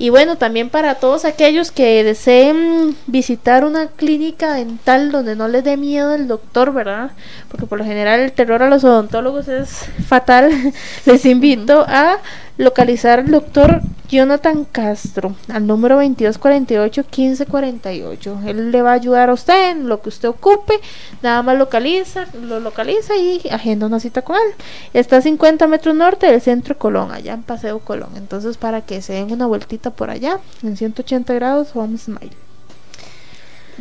[0.01, 5.63] Y bueno, también para todos aquellos que deseen visitar una clínica dental donde no les
[5.63, 7.11] dé miedo el doctor, ¿verdad?
[7.51, 10.51] Porque por lo general el terror a los odontólogos es fatal.
[11.05, 12.17] Les invito a
[12.57, 18.47] localizar al doctor Jonathan Castro al número 2248-1548.
[18.47, 20.81] Él le va a ayudar a usted en lo que usted ocupe.
[21.23, 24.55] Nada más localiza, lo localiza y agenda una cita con él.
[24.95, 28.11] Está a 50 metros norte del centro de Colón, allá en Paseo Colón.
[28.17, 32.33] Entonces, para que se den una vueltita por allá, en 180 grados, Home Smile.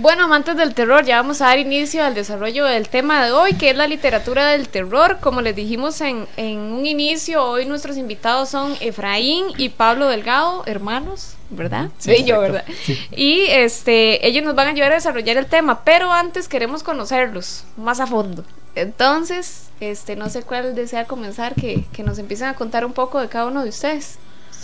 [0.01, 3.55] Bueno, amantes del terror, ya vamos a dar inicio al desarrollo del tema de hoy,
[3.55, 5.17] que es la literatura del terror.
[5.19, 10.63] Como les dijimos en, en un inicio, hoy nuestros invitados son Efraín y Pablo Delgado,
[10.67, 11.89] hermanos, ¿verdad?
[11.97, 12.71] Sí, yo, correcto.
[12.71, 13.03] ¿verdad?
[13.11, 17.65] Y este, ellos nos van a ayudar a desarrollar el tema, pero antes queremos conocerlos
[17.75, 18.45] más a fondo.
[18.75, 23.19] Entonces, este, no sé cuál desea comenzar, que, que nos empiecen a contar un poco
[23.19, 24.17] de cada uno de ustedes.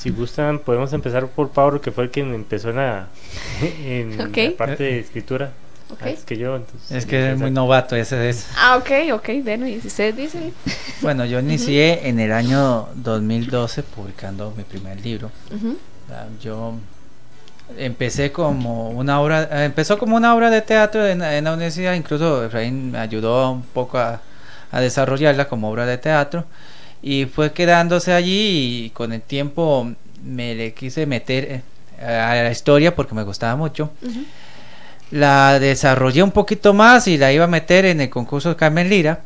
[0.06, 3.08] Si gustan, podemos empezar por Pablo, que fue el quien empezó en la,
[3.84, 4.38] en Ok.
[4.38, 5.50] la parte de escritura.
[5.90, 6.02] Ok.
[6.04, 6.92] Antes que yo, entonces.
[6.92, 8.48] Es que es muy novato ese es.
[8.56, 10.54] Ah, ok, ok, bueno, y si ustedes dicen.
[11.02, 15.32] Bueno, yo inicié en el año 2012 publicando mi primer libro.
[16.12, 16.76] Ah, Yo
[17.76, 21.96] empecé como una obra, eh, empezó como una obra de teatro en, en la universidad,
[21.96, 24.22] incluso Efraín me ayudó un poco a,
[24.72, 26.46] a desarrollarla como obra de teatro
[27.06, 29.92] y fue quedándose allí y con el tiempo
[30.26, 31.62] me le quise meter
[32.00, 33.92] eh, a la historia porque me gustaba mucho.
[35.12, 38.90] La desarrollé un poquito más y la iba a meter en el concurso de Carmen
[38.90, 39.22] Lira.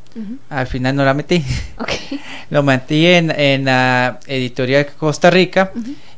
[0.49, 1.43] Al final no la metí.
[2.49, 5.71] Lo metí en, en la editorial Costa Rica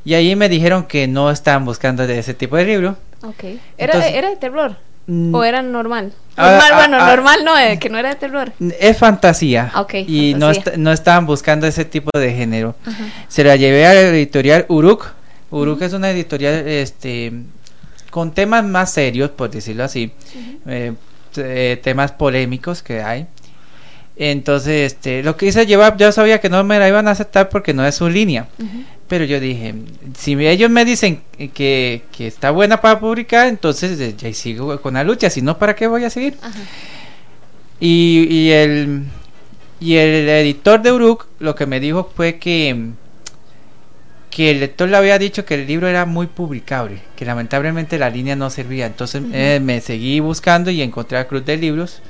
[0.03, 2.97] y ahí me dijeron que no estaban buscando de ese tipo de libro.
[3.21, 3.43] Ok.
[3.43, 4.77] ¿Era, Entonces- ¿Era de terror?
[5.07, 6.13] Mm, ¿O era normal?
[6.37, 7.07] Ah, Normal, ah, bueno, ah.
[7.15, 8.53] normal no, de que no era de terror.
[8.79, 9.71] Es fantasía.
[9.73, 12.75] Ah, ok, y no, est- no estaban buscando ese tipo de género.
[12.85, 13.03] Ajá.
[13.27, 15.11] Se la llevé a la editorial Uruk.
[15.49, 17.33] Uruk es una editorial este
[18.09, 20.11] con temas más serios, por decirlo así.
[20.67, 20.93] eh,
[21.37, 23.25] eh, temas polémicos que hay.
[24.17, 27.49] Entonces, este, lo que hice llevar, yo sabía que no me la iban a aceptar
[27.49, 28.47] porque no es su línea.
[28.59, 28.83] Ujú.
[29.11, 29.75] Pero yo dije,
[30.17, 31.21] si ellos me dicen
[31.53, 35.57] que, que está buena para publicar, entonces eh, ya sigo con la lucha, si no,
[35.57, 36.37] ¿para qué voy a seguir?
[37.81, 39.03] Y el
[39.81, 42.91] y el editor de Uruk lo que me dijo fue que
[44.29, 48.09] que el lector le había dicho que el libro era muy publicable, que lamentablemente la
[48.09, 48.85] línea no servía.
[48.85, 52.01] Entonces eh, me seguí buscando y encontré a Cruz de Libros,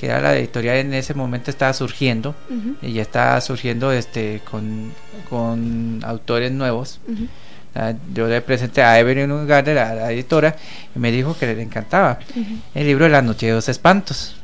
[0.00, 2.34] que era la editorial en ese momento estaba surgiendo
[2.80, 4.92] y ya estaba surgiendo este con,
[5.28, 7.00] con autores nuevos.
[7.74, 10.56] Ah, Yo le presenté a Evelyn Ugarde, la, la editora,
[10.96, 12.18] y me dijo que le encantaba
[12.74, 14.36] el libro de La Noche de dos Espantos.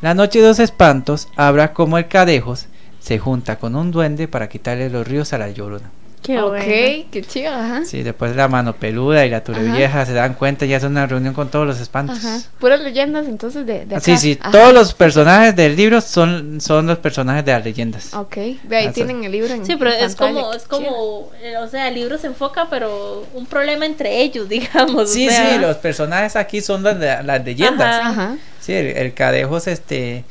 [0.00, 2.66] La Noche de dos Espantos habla como el Cadejos
[3.00, 5.90] se junta con un duende para quitarle los ríos a la llorona.
[6.22, 6.64] Qué ok, bueno.
[7.10, 7.84] qué chido, ajá.
[7.84, 9.76] Sí, después la mano peluda y la ture Ajá.
[9.76, 12.18] vieja se dan cuenta y hacen una reunión con todos los espantos.
[12.18, 12.40] Ajá.
[12.58, 14.00] Puras leyendas entonces de, de acá.
[14.04, 14.50] Sí, sí, Ajá.
[14.50, 18.12] todos los personajes del libro son, son los personajes de las leyendas.
[18.14, 18.94] Ok, de ahí Así.
[18.94, 21.88] tienen el libro en Sí, pero en es pantalla, como, es como, eh, o sea,
[21.88, 25.10] el libro se enfoca, pero un problema entre ellos, digamos.
[25.10, 25.54] Sí, o sea.
[25.54, 27.94] sí, los personajes aquí son las, las leyendas.
[28.00, 28.08] Ajá.
[28.10, 28.36] Ajá.
[28.60, 30.24] Sí, el, el Cadejos este,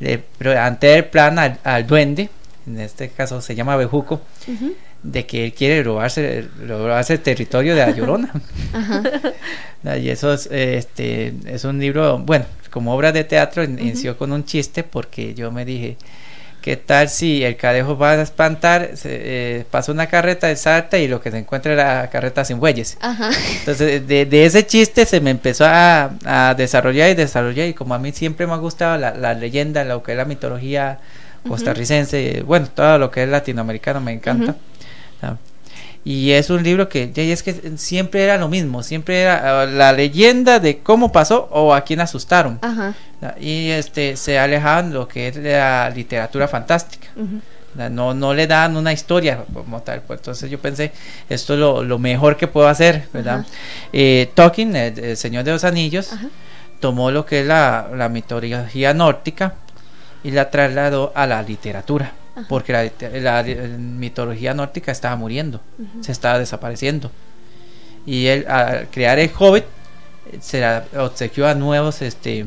[0.00, 2.30] le plantea el plan al, al duende,
[2.66, 4.72] en este caso se llama Bejuco, Ujú.
[5.02, 8.32] De que él quiere robarse, robarse el territorio de la Llorona.
[9.84, 14.30] Ah, y eso es, este, es un libro, bueno, como obra de teatro inició con
[14.30, 15.96] un chiste porque yo me dije,
[16.60, 20.98] ¿qué tal si el cadejo va a espantar, se, eh, pasa una carreta de salta
[20.98, 22.96] y lo que se encuentra era carreta sin bueyes?
[23.00, 23.30] Ajá.
[23.58, 27.94] Entonces, de, de ese chiste se me empezó a, a desarrollar y desarrollar y como
[27.94, 31.00] a mí siempre me ha gustado la, la leyenda, lo que es la mitología
[31.48, 34.54] costarricense, bueno, todo lo que es latinoamericano me encanta.
[36.04, 39.66] Y es un libro que ya es que siempre era lo mismo, siempre era ah,
[39.66, 42.58] la leyenda de cómo pasó o a quién asustaron.
[42.60, 42.94] Ajá.
[43.40, 47.08] Y este se alejaban lo que es la literatura fantástica.
[47.90, 50.02] No, no le dan una historia como tal.
[50.02, 50.90] Pues entonces yo pensé,
[51.28, 53.46] esto es lo, lo mejor que puedo hacer, ¿verdad?
[53.92, 56.26] Eh, Tolkien, el, el Señor de los Anillos, Ajá.
[56.80, 59.54] tomó lo que es la, la mitología nórdica
[60.24, 62.12] y la trasladó a la literatura.
[62.34, 62.46] Ajá.
[62.48, 63.42] Porque la,
[63.78, 65.60] mitología nórdica estaba muriendo,
[66.00, 67.10] se estaba desapareciendo.
[68.06, 69.64] Y él, al crear el Hobbit,
[70.40, 72.44] se la obsequió a nuevos, este,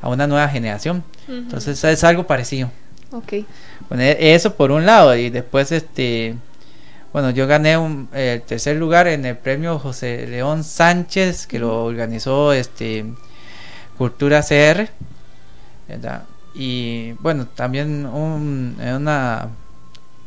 [0.00, 1.02] a una nueva generación.
[1.28, 2.70] Entonces es algo parecido.
[3.12, 3.44] Ok.
[3.88, 6.36] Bueno, e- eso por un lado y después este
[7.12, 11.84] bueno, yo gané un, el tercer lugar en el premio José León Sánchez que lo
[11.84, 13.04] organizó este
[13.98, 14.88] Cultura CR
[15.88, 16.22] ¿verdad?
[16.54, 19.48] Y bueno, también un, una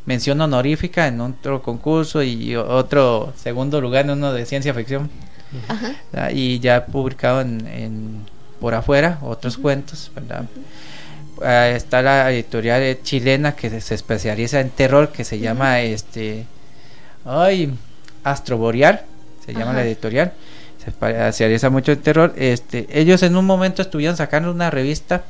[0.05, 5.09] mención honorífica en otro concurso y otro segundo lugar en uno de ciencia ficción
[5.67, 5.93] Ajá.
[6.11, 6.29] ¿verdad?
[6.33, 8.25] y ya publicado en, en-
[8.59, 10.45] por afuera otros cuentos ¿verdad?
[11.43, 16.45] Ah, está la editorial chilena que se- se especializa en terror que se llama este
[17.25, 17.73] ay
[18.23, 19.01] Astro Boreal
[19.45, 20.33] se llama la editorial
[20.83, 25.23] se especializa mucho en terror este ellos en un momento estuvieron sacando una revista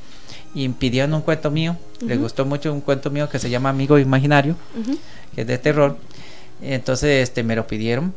[0.55, 2.23] y pidieron un cuento mío les Ujú.
[2.23, 4.55] gustó mucho un cuento mío que se llama Amigo Imaginario
[5.35, 5.97] que es de terror.
[6.61, 8.13] Entonces, este, me lo pidieron.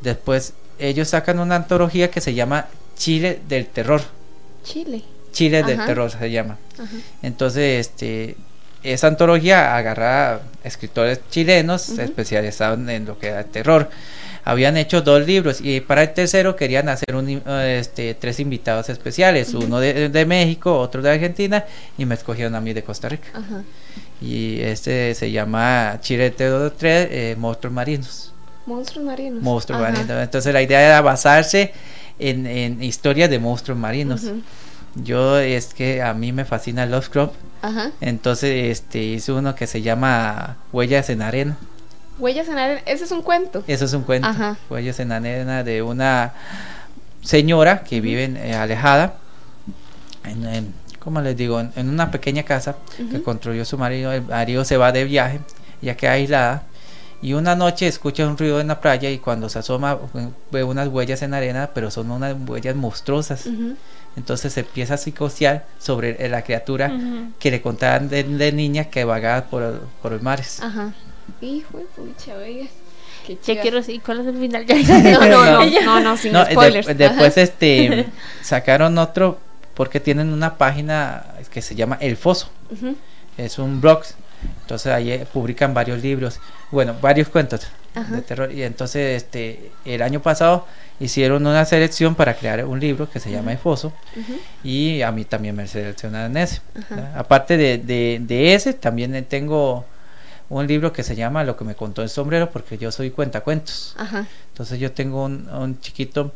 [0.00, 4.00] Después, ellos sacan una antología que se llama Chile del Terror.
[4.64, 5.02] Chile.
[5.32, 5.76] Chile del.
[5.84, 6.56] Terror se llama.
[6.74, 6.90] Ajá.
[7.22, 8.36] Entonces, este,
[8.82, 13.90] esa antología agarra escritores chilenos especializados en lo que era el terror.
[14.44, 19.54] Habían hecho dos libros y para el tercero querían hacer un, este, tres invitados especiales,
[19.54, 21.64] uno de, de México, otro de Argentina
[21.96, 23.28] y me escogieron a mí de Costa Rica.
[23.34, 23.62] Ajá.
[24.20, 28.32] Y este se llama Chile del Terror 3, eh, Monstruos Marinos.
[28.66, 29.42] Monstruos marinos.
[29.42, 29.90] Monstruos Ajá.
[29.90, 30.22] marinos.
[30.22, 31.72] Entonces la idea era basarse
[32.18, 34.22] en, en historias de monstruos marinos.
[34.94, 37.34] Yo es que a mí me fascina Lovecraft.
[37.62, 37.90] Ajá.
[38.00, 41.56] Entonces este hice uno que se llama Huellas en Arena.
[42.18, 42.80] Huellas en arena.
[42.86, 43.64] Ese es un cuento.
[43.66, 44.28] Eso es un cuento.
[44.28, 44.56] Ajá.
[44.70, 46.32] Huellas en Arena de una
[47.22, 49.14] señora que vive en, eh, alejada.
[50.24, 51.58] En, en- ¿Cómo les digo?
[51.58, 52.76] En, en una pequeña casa
[53.10, 54.12] que construyó su marido.
[54.12, 55.40] El marido se va de viaje,
[55.80, 56.62] ya queda aislada.
[57.20, 59.98] Y una noche escucha un ruido en la playa y cuando se asoma
[60.52, 63.46] ve unas huellas en arena, pero son unas huellas monstruosas.
[64.16, 66.92] Entonces se empieza a psicosear sobre eh, la criatura
[67.40, 70.60] que le contaban de, de niña que vagaba por, por los mares.
[70.60, 70.92] Ajá.
[71.40, 72.66] Hijo de pucha, oiga.
[73.26, 74.64] Qué Ya quiero decir cuál es el final.
[74.66, 76.98] Ya, No, no, no, no, no, sin No, de- spoilers.
[76.98, 78.06] después este
[78.42, 79.38] sacaron otro
[79.74, 82.48] porque tienen una página que se llama El Foso.
[83.38, 84.02] Es un blog.
[84.62, 86.40] Entonces ahí eh, publican varios libros,
[86.72, 88.12] bueno, varios cuentos Ajá.
[88.16, 88.50] de terror.
[88.52, 90.66] Y entonces este el año pasado
[90.98, 93.92] hicieron una selección para crear un libro que se llama El Foso.
[94.64, 96.60] Y a mí también me seleccionaron ese.
[97.14, 99.84] Aparte de, de, de ese, también tengo
[100.60, 103.94] un libro que se llama Lo que me contó el sombrero, porque yo soy cuentacuentos.
[103.98, 104.26] Ajá.
[104.48, 106.32] Entonces yo tengo un, un chiquito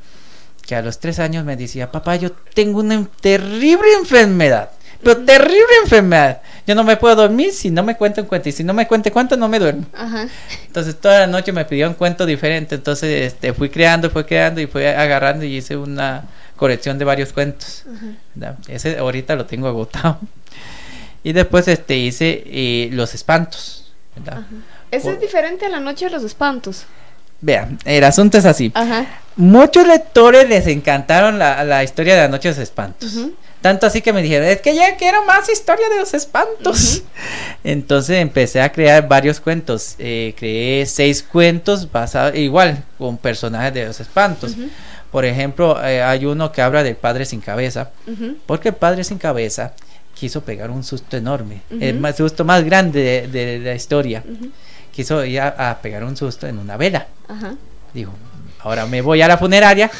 [0.66, 4.70] que a los tres años me decía, papá, yo tengo una terrible enfermedad,
[5.02, 6.42] pero terrible enfermedad.
[6.66, 8.88] Yo no me puedo dormir si no me cuenta un cuento, y si no me
[8.88, 9.86] cuenta cuento no me duermo.
[9.94, 10.26] Ajá.
[10.66, 14.60] Entonces toda la noche me pidió un cuento diferente, entonces este, fui creando, fui creando
[14.60, 16.24] y fui agarrando y hice una
[16.56, 17.84] colección de varios cuentos.
[18.36, 18.56] Ajá.
[18.66, 20.18] Ese ahorita lo tengo agotado.
[21.22, 23.85] Y después este hice eh, los espantos.
[24.16, 24.42] ¿Verdad?
[24.90, 26.84] Ese es diferente a la noche de los espantos.
[27.40, 28.72] Vean, el asunto es así.
[28.74, 29.06] Ajá.
[29.36, 33.14] Muchos lectores les encantaron la, la historia de la Noche de los Espantos.
[33.60, 37.02] Tanto así que me dijeron, es que ya quiero más historia de los espantos.
[37.64, 39.96] Entonces empecé a crear varios cuentos.
[39.98, 44.54] Eh, creé seis cuentos basados, igual, con personajes de los espantos.
[45.10, 47.90] Por ejemplo, eh, hay uno que habla del padre sin cabeza.
[48.46, 49.74] Porque el padre sin cabeza
[50.18, 51.60] quiso pegar un susto enorme.
[51.78, 54.24] El más, susto más grande de, de la historia.
[54.92, 57.06] Quiso ir a, a pegar un susto en una vela.
[57.28, 57.54] Ajá.
[57.92, 58.12] Dijo,
[58.60, 59.90] ahora me voy a la funeraria,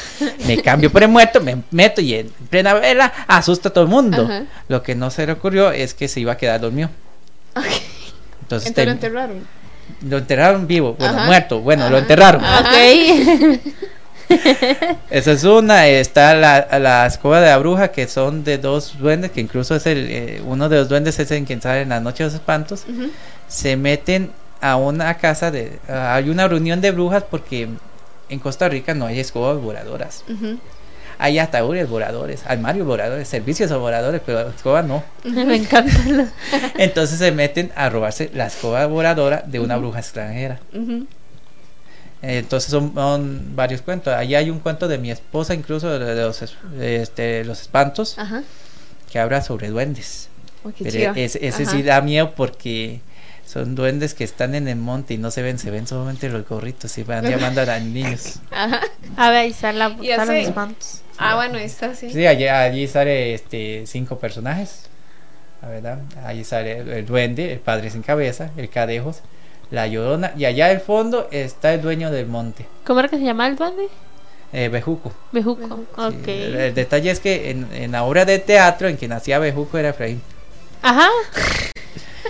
[0.47, 3.89] me cambio por el muerto, me meto y en plena vela asusta a todo el
[3.91, 4.23] mundo.
[4.23, 4.43] Ajá.
[4.67, 6.89] Lo que no se le ocurrió es que se iba a quedar dormido.
[7.55, 9.47] Entonces, Entonces lo enterraron.
[10.01, 11.25] Lo enterraron vivo, bueno, Ajá.
[11.27, 12.43] muerto, bueno, lo enterraron.
[12.43, 13.61] Ok.
[15.09, 19.31] Esa es una, está la, la escoba de la bruja, que son de dos duendes,
[19.31, 21.99] que incluso es el, eh, uno de los duendes es en quien sale en la
[21.99, 22.85] noche de los espantos.
[23.47, 27.69] Se meten a una casa de, ah, hay una reunión de brujas porque
[28.29, 30.23] en Costa Rica no hay escobas voladoras.
[30.29, 30.57] Ujú.
[31.19, 35.03] Hay ataúdes voladores, armarios voladores, servicios voladores, pero escobas no.
[35.23, 35.91] Me encanta.
[36.77, 40.59] Entonces se meten a robarse la escoba voladora de una bruja extranjera.
[42.21, 44.13] Entonces son, son varios cuentos.
[44.13, 48.43] Ahí hay un cuento de mi esposa, incluso de los, es- este, los espantos, Ajá.
[49.11, 50.29] que habla sobre duendes.
[50.79, 51.65] Pero ese, Ajá.
[51.71, 52.99] sí da miedo porque
[53.45, 56.45] son duendes que están en el monte y no se ven, se ven solamente los
[56.47, 58.39] gorritos y van llamando a los niños.
[58.51, 58.81] Ajá.
[59.15, 59.73] A ver, ahí hace-
[60.25, 61.01] los espantos.
[61.19, 62.09] Ah, bueno, ahí está, sí.
[62.11, 64.83] Sí, allí, allí sale este cinco personajes,
[65.61, 65.99] la verdad.
[66.25, 69.21] Ahí sale el, el duende, el padre sin cabeza, el cadejos,
[69.71, 73.23] la llorona y allá al fondo está el dueño del monte, ¿Cómo era que se
[73.23, 73.87] llama el duende?
[74.53, 75.11] eh, Bejuco.
[75.33, 75.61] Bejuco.
[75.67, 76.27] Bejuco, Sí, Ok.
[76.27, 79.77] el, el detalle es que en, en la obra de teatro en que nacía Bejuco
[79.77, 80.21] era Efraín.
[80.81, 81.09] Ajá.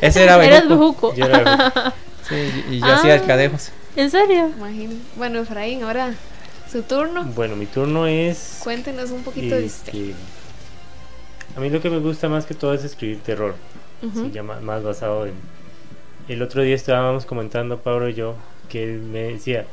[0.02, 1.12] Ese era Eres Bejuco.
[1.12, 1.16] Bejuco.
[1.16, 1.94] Yo era-
[2.28, 2.36] Sí,
[2.70, 3.28] y y yo hacía el Ah.
[3.28, 3.70] cadejos.
[3.96, 4.52] ¿En serio?
[4.58, 4.96] Imagino.
[5.16, 6.14] Bueno, Efraín, ahora
[6.72, 7.24] su turno.
[7.36, 8.60] bueno, mi turno es.
[8.64, 9.94] Cuéntenos un poquito de usted.
[9.96, 10.14] este,
[11.56, 13.56] a mí lo que me gusta más que todo es escribir terror.
[14.04, 14.26] Ujú.
[14.26, 15.34] sí, ya ma- más, basado en...
[16.28, 18.36] El otro día estábamos comentando, Pablo y yo,
[18.70, 19.66] que él me decía,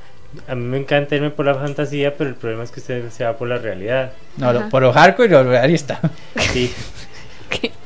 [0.48, 3.24] a mí me encanta irme por la fantasía, pero el problema es que usted se
[3.24, 4.12] va por la realidad.
[4.36, 4.68] No, lo- Ajá.
[4.68, 6.00] por lo hardcore y lo realista.
[6.52, 6.72] Sí.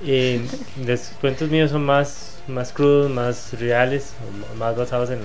[0.05, 0.41] Eh,
[0.87, 4.15] los cuentos míos son más, más crudos, más reales,
[4.59, 5.19] más basados en,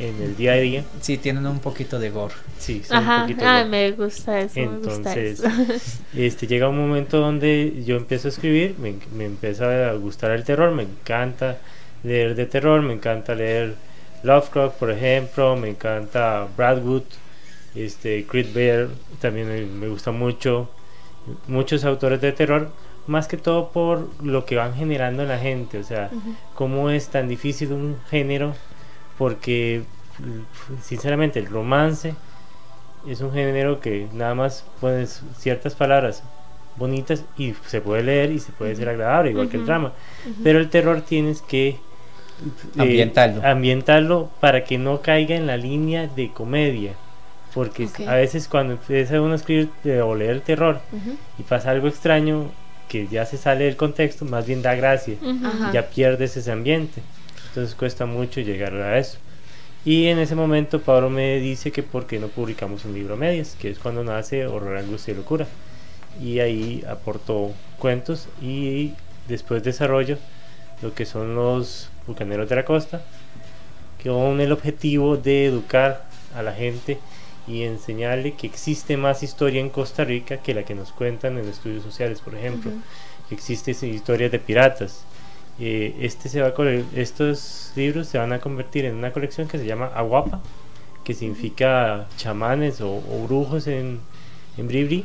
[0.00, 0.84] en el día a día.
[1.00, 2.34] Sí, tienen un poquito de gore.
[2.58, 3.70] Sí, son un poquito Ay, gore.
[3.70, 4.58] me gusta eso.
[4.58, 5.48] me gusta Entonces, eso.
[6.16, 10.42] este, llega un momento donde yo empiezo a escribir, me, me empieza a gustar el
[10.42, 11.58] terror, me encanta
[12.02, 13.74] leer de terror, me encanta leer
[14.22, 17.02] Lovecraft, por ejemplo, me encanta Bradwood,
[17.74, 18.88] este, Creed Bear,
[19.20, 20.68] también me, me gusta mucho,
[21.46, 22.70] muchos autores de terror,
[23.06, 26.10] más que todo por lo que van generando en la gente, o sea,
[26.54, 28.54] cómo es tan difícil un género,
[29.18, 29.82] porque
[30.82, 32.14] sinceramente el romance
[33.08, 36.22] es un género que nada más pones ciertas palabras
[36.76, 39.92] bonitas y se puede leer y se puede ser agradable, igual que el drama.
[40.42, 41.78] Pero el terror tienes que
[42.76, 43.46] eh, Ambientarlo.
[43.46, 46.92] ambientarlo para que no caiga en la línea de comedia.
[47.54, 50.80] Porque a veces cuando empieza uno a escribir eh, o leer terror
[51.38, 52.50] y pasa algo extraño
[52.88, 55.16] que ya se sale del contexto, más bien da gracia
[55.72, 57.02] ya pierdes ese ambiente.
[57.48, 59.18] Entonces cuesta mucho llegar a eso.
[59.84, 63.16] Y en ese momento Pablo me dice que por qué no publicamos un libro a
[63.18, 65.46] medias, que es cuando nace Horror, Angustia y Locura.
[66.22, 68.92] Y ahí aportó cuentos y
[69.28, 70.16] después desarrollo
[70.82, 73.02] lo que son los bucaneros de la costa,
[73.98, 76.98] que con el objetivo de educar a la gente
[77.46, 81.48] y enseñarle que existe más historia en Costa Rica que la que nos cuentan en
[81.48, 82.70] estudios sociales, por ejemplo.
[82.70, 82.80] Ujú.
[83.28, 85.04] Que existen historias de piratas.
[85.58, 89.58] Eh, este se va a estos libros se van a convertir en una colección que
[89.58, 90.40] se llama Aguapa,
[91.04, 94.00] que significa chamanes o, o brujos en,
[94.56, 95.04] en Bribri.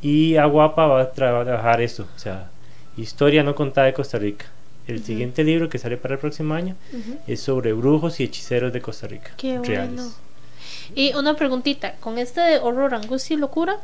[0.00, 2.50] Y Aguapa va a trabajar esto, o sea,
[2.96, 4.46] historia no contada de Costa Rica.
[4.86, 7.18] El siguiente libro que sale para el próximo año Ujú.
[7.26, 9.30] es sobre brujos y hechiceros de Costa Rica.
[9.36, 9.94] Qué reales.
[9.94, 10.12] bueno.
[10.94, 13.76] Y una preguntita, con este de horror, angustia y locura,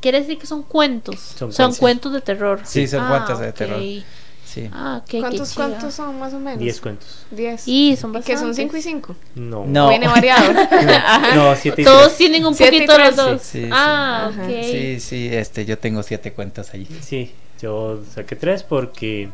[0.00, 1.18] quiere decir que son cuentos.
[1.20, 1.78] Son Son, cuentos.
[1.78, 2.60] cuentos de terror.
[2.64, 3.80] Sí, son Ah, cuentos de terror.
[4.44, 4.68] Sí.
[4.72, 5.68] Ah, ok, qué ¿Cuántos, chiva.
[5.68, 6.58] ¿Cuántos son más o menos?
[6.58, 7.24] Diez cuentos.
[7.30, 7.62] Diez.
[7.68, 8.56] Y son que son bastantes.
[8.56, 9.16] 5 y 5.
[9.36, 9.64] No.
[9.64, 9.88] No.
[9.90, 10.52] Viene variado.
[11.36, 12.16] No, siete y Todos tres.
[12.16, 13.42] tienen un Siete poquito los dos.
[13.42, 13.70] Sí, sí, sí.
[13.72, 14.42] ah, Ajá.
[14.42, 14.48] ok.
[14.64, 16.88] Sí, sí, este, yo tengo siete cuentos allí.
[17.00, 17.30] Sí,
[17.62, 19.28] yo saqué tres porque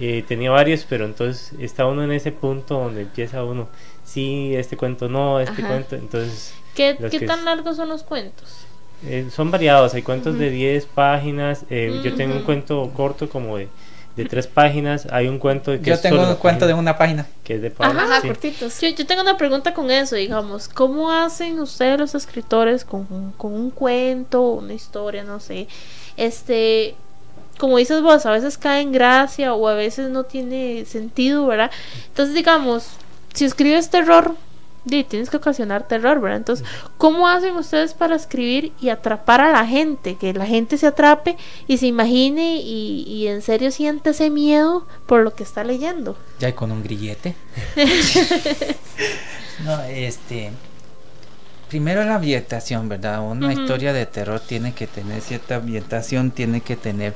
[0.00, 3.68] eh, tenía varios, pero entonces está uno en ese punto donde empieza uno,
[4.04, 5.68] sí, este cuento no, este Ajá.
[5.68, 8.66] cuento, entonces ¿Qué, qué tan es- largos son los cuentos?
[9.04, 13.56] eh, son variados, hay cuentos de 10 páginas, eh, yo tengo un cuento corto como
[13.58, 13.68] de,
[14.16, 16.96] de 3 páginas, hay un cuento que Yo es tengo solo un cuento de una
[16.96, 17.26] página.
[17.44, 18.28] que es de Pablo, Ajá, sí.
[18.28, 18.80] cortitos.
[18.80, 23.52] Yo, yo tengo una pregunta con eso, digamos, ¿cómo hacen ustedes los escritores con, con
[23.52, 25.68] un cuento, una historia, no sé?
[26.16, 26.94] Este,
[27.58, 31.70] como dices vos, a veces cae en gracia o a veces no tiene sentido, ¿verdad?
[32.08, 32.88] Entonces, digamos,
[33.34, 34.34] si escribes terror,
[34.86, 36.38] tienes que ocasionar terror, ¿verdad?
[36.38, 40.16] Entonces, ¿cómo hacen ustedes para escribir y atrapar a la gente?
[40.16, 41.36] Que la gente se atrape
[41.66, 46.16] y se imagine y, y en serio siente ese miedo por lo que está leyendo.
[46.38, 47.34] Ya con un grillete.
[49.64, 50.52] no, este.
[51.68, 53.28] Primero la ambientación, ¿verdad?
[53.28, 57.12] Una historia de terror tiene que tener cierta ambientación, tiene que tener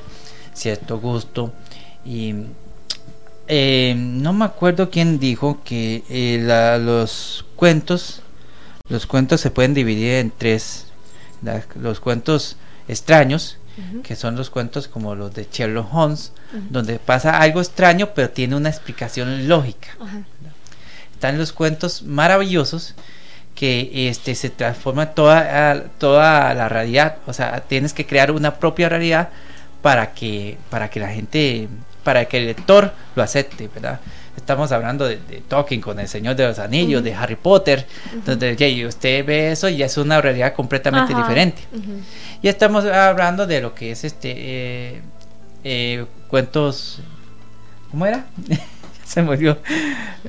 [0.53, 1.53] cierto gusto.
[2.05, 2.33] Y
[3.47, 8.21] eh, no me acuerdo quién dijo que eh, la- los cuentos,
[8.89, 10.85] los cuentos se pueden dividir en tres.
[11.41, 13.57] La- los cuentos extraños,
[14.03, 16.33] que son los cuentos como los de Sherlock Holmes,
[16.69, 19.87] donde pasa algo extraño pero tiene una explicación lógica.
[21.13, 22.95] Están los cuentos maravillosos
[23.55, 28.89] que este se transforma toda toda la realidad, o sea, tienes que crear una propia
[28.89, 29.29] realidad
[29.81, 31.67] para que para que la gente
[32.03, 33.99] para que el lector lo acepte, ¿verdad?
[34.35, 37.85] Estamos hablando de, de Tolkien con El Señor de los Anillos, de Harry Potter,
[38.25, 41.21] donde ya, usted ve eso y es una realidad completamente Ajá.
[41.21, 41.61] diferente.
[42.41, 45.01] Y estamos hablando de lo que es este eh,
[45.63, 47.01] eh, cuentos
[47.91, 48.25] ¿cómo era?
[49.05, 49.57] Se olvidó.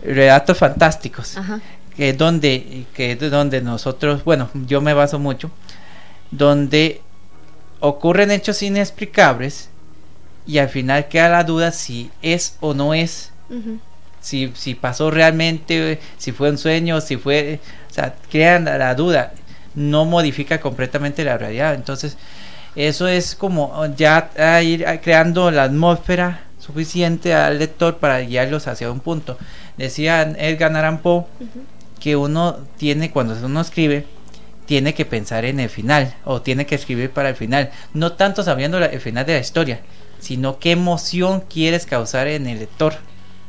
[0.04, 1.60] Relatos fantásticos Ajá.
[1.96, 5.50] que es donde que es donde nosotros bueno yo me baso mucho
[6.30, 7.00] donde
[7.82, 9.68] ocurren hechos inexplicables
[10.46, 13.30] y al final queda la duda si es o no es.
[14.20, 17.58] Si, si pasó realmente si fue un sueño si fue
[17.90, 19.32] o sea crean la, la duda
[19.74, 21.74] no modifica completamente la realidad.
[21.74, 22.16] Entonces
[22.76, 28.90] eso es como ya a ir creando la atmósfera suficiente al lector para guiarlos hacia
[28.90, 29.36] un punto.
[29.76, 31.24] Decía Edgar Poe
[31.98, 34.06] que uno tiene cuando uno escribe
[34.72, 38.42] tiene que pensar en el final o tiene que escribir para el final no tanto
[38.42, 39.80] sabiendo la- el final de la historia
[40.18, 42.94] sino qué emoción quieres causar en el lector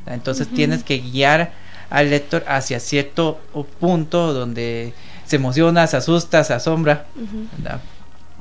[0.06, 1.52] entonces tienes que guiar
[1.90, 3.40] al lector hacia cierto
[3.80, 4.92] punto donde
[5.26, 7.06] se emociona se asusta se asombra.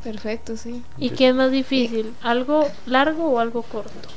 [0.03, 0.83] Perfecto, sí.
[0.99, 2.13] ¿Y qué es más difícil?
[2.21, 4.09] ¿Algo largo o algo corto?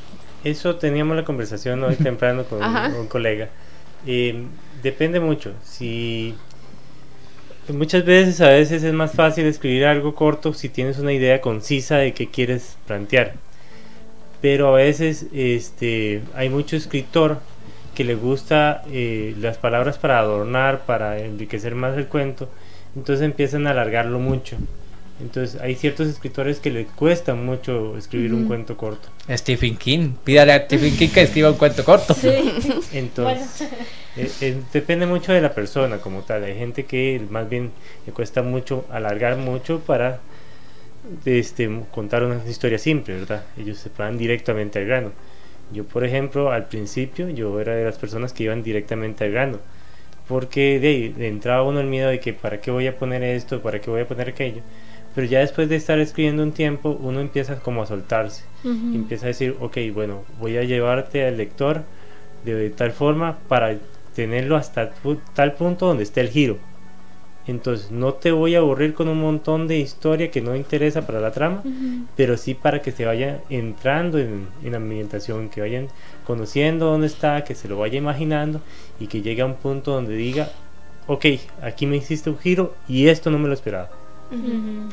[0.44, 3.50] Eso teníamos la conversación hoy temprano con un colega.
[4.08, 4.48] Eh,
[4.82, 5.54] depende mucho.
[5.64, 6.34] Si
[7.70, 11.98] muchas veces, a veces es más fácil escribir algo corto si tienes una idea concisa
[11.98, 13.34] de qué quieres plantear.
[14.42, 17.40] Pero a veces, este, hay mucho escritor
[17.96, 22.50] que le gusta eh, las palabras para adornar, para enriquecer más el cuento.
[22.96, 24.58] Entonces empiezan a alargarlo mucho.
[25.22, 29.08] Entonces hay ciertos escritores que les cuesta mucho escribir un cuento corto.
[29.30, 32.14] Stephen King pídale a Stephen King que escriba un cuento corto
[32.92, 33.70] Entonces,
[34.18, 36.44] eh, eh, depende mucho de la persona como tal.
[36.44, 37.72] Hay gente que más bien
[38.06, 40.20] le cuesta mucho alargar mucho para
[41.24, 43.44] este, contar una historia simple, ¿verdad?
[43.58, 45.12] Ellos se van directamente al grano.
[45.72, 49.60] Yo, por ejemplo, al principio yo era de las personas que iban directamente al grano.
[50.28, 53.24] Porque de ahí le entraba uno el miedo de que para qué voy a poner
[53.24, 54.62] esto, para qué voy a poner aquello.
[55.16, 58.44] Pero ya después de estar escribiendo un tiempo, uno empieza como a soltarse.
[58.64, 61.84] Y empieza a decir, ok, bueno, voy a llevarte al lector
[62.44, 63.78] de tal forma para
[64.16, 64.92] tenerlo hasta
[65.34, 66.58] tal punto donde esté el giro.
[67.48, 71.20] Entonces, no te voy a aburrir con un montón de historia que no interesa para
[71.20, 71.62] la trama,
[72.16, 75.90] pero sí para que se vaya entrando en, en la ambientación, que vayan
[76.26, 78.62] conociendo dónde está, que se lo vaya imaginando
[79.00, 80.50] y que llegue a un punto donde diga,
[81.06, 81.26] ok,
[81.62, 83.92] aquí me hiciste un giro y esto no me lo esperaba,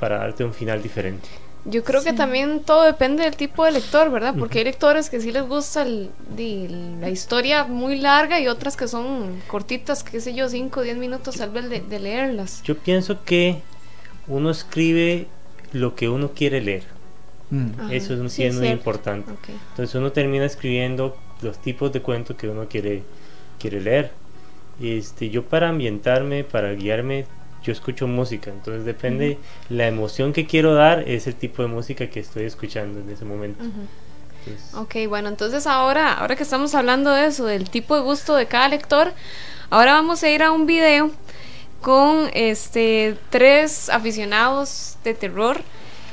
[0.00, 1.28] Para darte un final diferente.
[1.64, 4.34] Yo creo que también todo depende del tipo de lector, ¿verdad?
[4.36, 6.66] Porque hay lectores que sí les gusta el- di-
[7.00, 10.96] la historia muy larga y otras que son cortitas, qué sé yo, 5 o 10
[10.96, 12.62] minutos tal vez de, de leerlas.
[12.64, 13.58] Yo pienso que
[14.26, 15.28] uno escribe
[15.72, 16.82] lo que uno quiere leer.
[17.50, 17.92] Mm.
[17.92, 18.78] Eso es, un- Sí, sí es muy cierto.
[18.80, 19.30] importante.
[19.30, 19.48] Ok.
[19.70, 23.04] Entonces uno termina escribiendo los tipos de cuentos que uno quiere,
[23.60, 24.10] quiere leer.
[24.80, 27.26] Este, yo para ambientarme, para guiarme,
[27.62, 28.50] yo escucho música.
[28.50, 29.38] Entonces depende
[29.68, 33.24] la emoción que quiero dar, es el tipo de música que estoy escuchando en ese
[33.24, 33.62] momento.
[33.64, 38.34] Entonces, Ok, bueno, entonces ahora, ahora que estamos hablando de eso, del tipo de gusto
[38.34, 39.12] de cada lector,
[39.70, 41.10] ahora vamos a ir a un video
[41.80, 45.60] con este tres aficionados de terror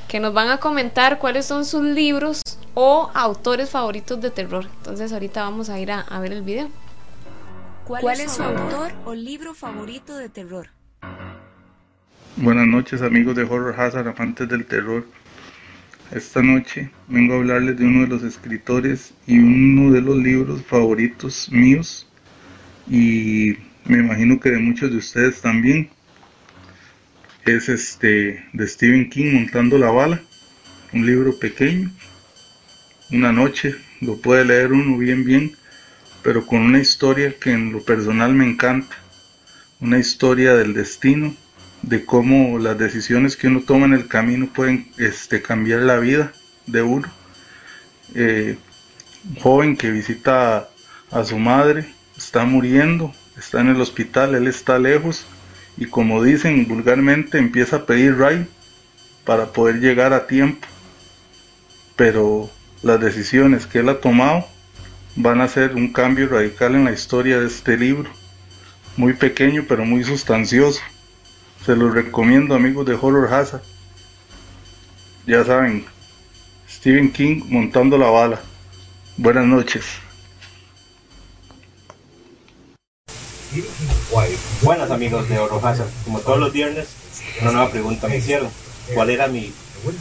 [0.07, 2.41] que nos van a comentar cuáles son sus libros
[2.73, 4.65] o autores favoritos de terror.
[4.77, 6.69] Entonces ahorita vamos a ir a, a ver el video.
[7.89, 10.69] ¿Cuál, es su autor o libro favorito de terror?
[12.41, 15.05] Buenas noches amigos de Horror Hazard, amantes del terror.
[16.09, 20.63] Esta noche vengo a hablarles de uno de los escritores y uno de los libros
[20.63, 22.07] favoritos míos
[22.89, 25.89] y me imagino que de muchos de ustedes también.
[27.45, 30.21] Es este de Stephen King Montando la bala,
[30.93, 31.91] un libro pequeño.
[33.11, 35.51] Una noche lo puede leer uno bien bien,
[36.23, 38.95] pero con una historia que en lo personal me encanta.
[39.81, 41.35] Una historia del destino,
[41.81, 46.33] de cómo las decisiones que uno toma en el camino pueden este, cambiar la vida
[46.65, 47.07] de uno.
[48.15, 48.57] Eh,
[49.27, 50.69] un joven que visita
[51.11, 51.85] a, su madre,
[52.17, 55.25] está muriendo, está en el hospital, él está lejos
[55.77, 58.47] y como dicen vulgarmente empieza a pedir ride
[59.25, 60.67] para poder llegar a tiempo.
[61.95, 62.49] Pero
[62.81, 64.45] las decisiones que él ha tomado
[65.15, 68.09] van a hacer un cambio radical en la historia de este libro.
[68.95, 70.81] Muy pequeño pero muy sustancioso.
[71.69, 73.61] Se los recomiendo amigos de Horror Hazard.
[75.27, 75.85] Ya saben,
[76.67, 78.41] Stephen King montando la bala.
[79.17, 79.85] Buenas noches.
[84.63, 85.89] Buenas amigos de Horror Hazard.
[86.05, 86.87] Como todos los viernes,
[87.39, 88.49] una nueva pregunta me hicieron.
[88.95, 89.53] ¿Cuál era mi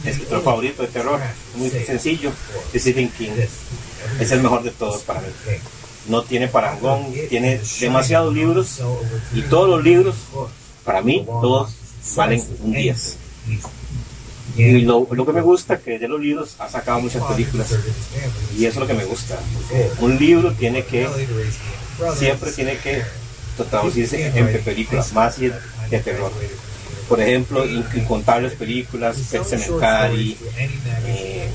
[0.05, 1.19] escritor favorito de terror?
[1.53, 2.31] Muy sencillo,
[2.73, 3.33] Stephen King.
[4.19, 5.27] Es el mejor de todos para mí.
[6.07, 8.81] No tiene parangón, tiene demasiados libros
[9.35, 10.15] y todos los libros,
[10.89, 11.69] para mí, todos
[12.15, 13.17] valen un 10.
[14.57, 17.75] Y lo, lo, que me gusta que de los libros ha sacado muchas películas
[18.57, 19.37] y eso es lo que me gusta.
[19.99, 21.07] Un libro tiene que,
[22.17, 23.03] siempre tiene que
[23.69, 25.51] traducirse en películas, más y
[25.91, 26.31] de terror.
[27.07, 30.37] Por ejemplo, incontables películas, Pet Cemetery,
[31.05, 31.51] eh,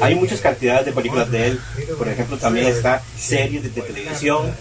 [0.00, 1.60] hay muchas cantidades de películas de él.
[1.98, 4.54] Por ejemplo, también está series de, televisión.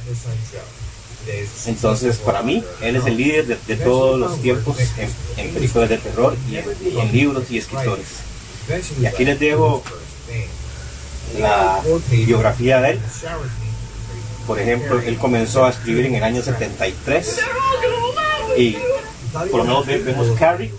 [1.65, 4.77] Entonces, para mí, él es el líder de, todos los tiempos
[5.37, 8.07] en, películas de terror y en, libros y escritores.
[9.01, 9.83] Y aquí les dejo
[11.39, 12.99] la biografía de él.
[14.47, 17.39] Por ejemplo, él comenzó a escribir en el año 73
[18.57, 18.77] y
[19.51, 20.71] por lo menos vemos Carrie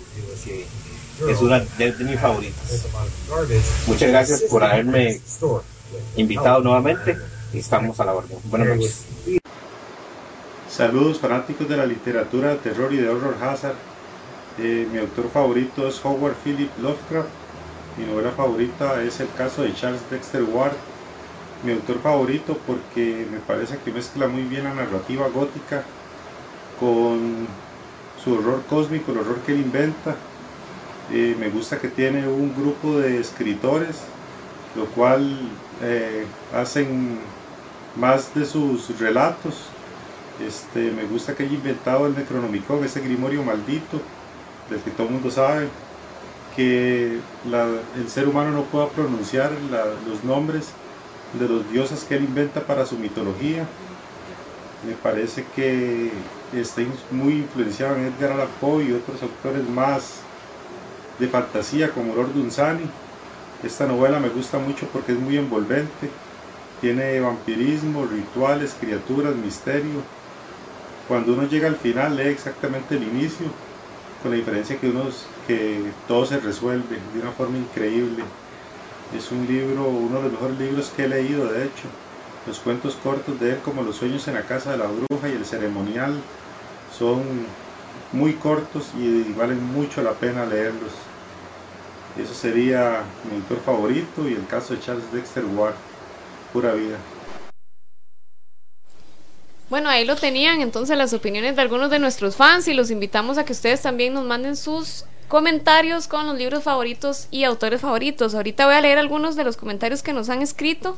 [1.29, 2.85] es una de, mis favoritas.
[3.87, 5.21] Muchas gracias por haberme
[6.15, 7.17] invitado nuevamente
[7.53, 8.37] y estamos a la orden.
[8.45, 9.40] Buenas noches.
[10.71, 13.75] Saludos fanáticos de la literatura de terror y de horror hazard.
[14.57, 17.27] Eh, mi autor favorito es Howard Philip Lovecraft.
[17.97, 20.71] Mi novela favorita es el caso de Charles Dexter Ward.
[21.65, 25.83] Mi autor favorito porque me parece que mezcla muy bien la narrativa gótica
[26.79, 27.47] con
[28.23, 30.15] su horror cósmico, el horror que él inventa
[31.11, 34.03] eh, me gusta que tiene un grupo de escritores,
[34.77, 35.37] lo cual
[35.83, 37.19] eh, hacen
[37.97, 39.65] más de sus relatos.
[40.47, 44.01] Este, me gusta que haya inventado el Necronomicon, ese grimorio maldito,
[44.69, 45.67] del que todo el mundo sabe,
[46.55, 47.19] que
[47.95, 49.51] el ser humano no pueda pronunciar
[50.07, 50.69] los nombres
[51.39, 53.65] de los dioses que él inventa para su mitología.
[54.85, 56.11] Me parece que
[56.53, 56.81] está
[57.11, 60.21] muy influenciado en Edgar Allan Poe y otros autores más
[61.19, 62.89] de fantasía como Lord Dunsany.
[63.63, 66.09] Esta novela me gusta mucho porque es muy envolvente,
[66.81, 70.01] tiene vampirismo, rituales, criaturas, misterio.
[71.11, 73.47] Cuando uno llega al final lee exactamente el inicio,
[74.21, 75.09] con la diferencia que, uno,
[75.45, 78.23] que todo se resuelve de una forma increíble.
[79.13, 81.89] Es un libro, uno de los mejores libros que he leído, de hecho.
[82.47, 85.33] Los cuentos cortos de él, como Los sueños en la casa de la bruja y
[85.33, 86.13] El ceremonial,
[86.97, 87.23] son
[88.13, 90.93] muy cortos y valen mucho la pena leerlos.
[92.17, 95.75] Eso sería mi autor favorito y el caso de Charles Dexter Ward,
[96.53, 96.95] pura vida.
[99.71, 103.37] Bueno, ahí lo tenían entonces las opiniones de algunos de nuestros fans y los invitamos
[103.37, 108.35] a que ustedes también nos manden sus comentarios con los libros favoritos y autores favoritos.
[108.35, 110.97] Ahorita voy a leer algunos de los comentarios que nos han escrito.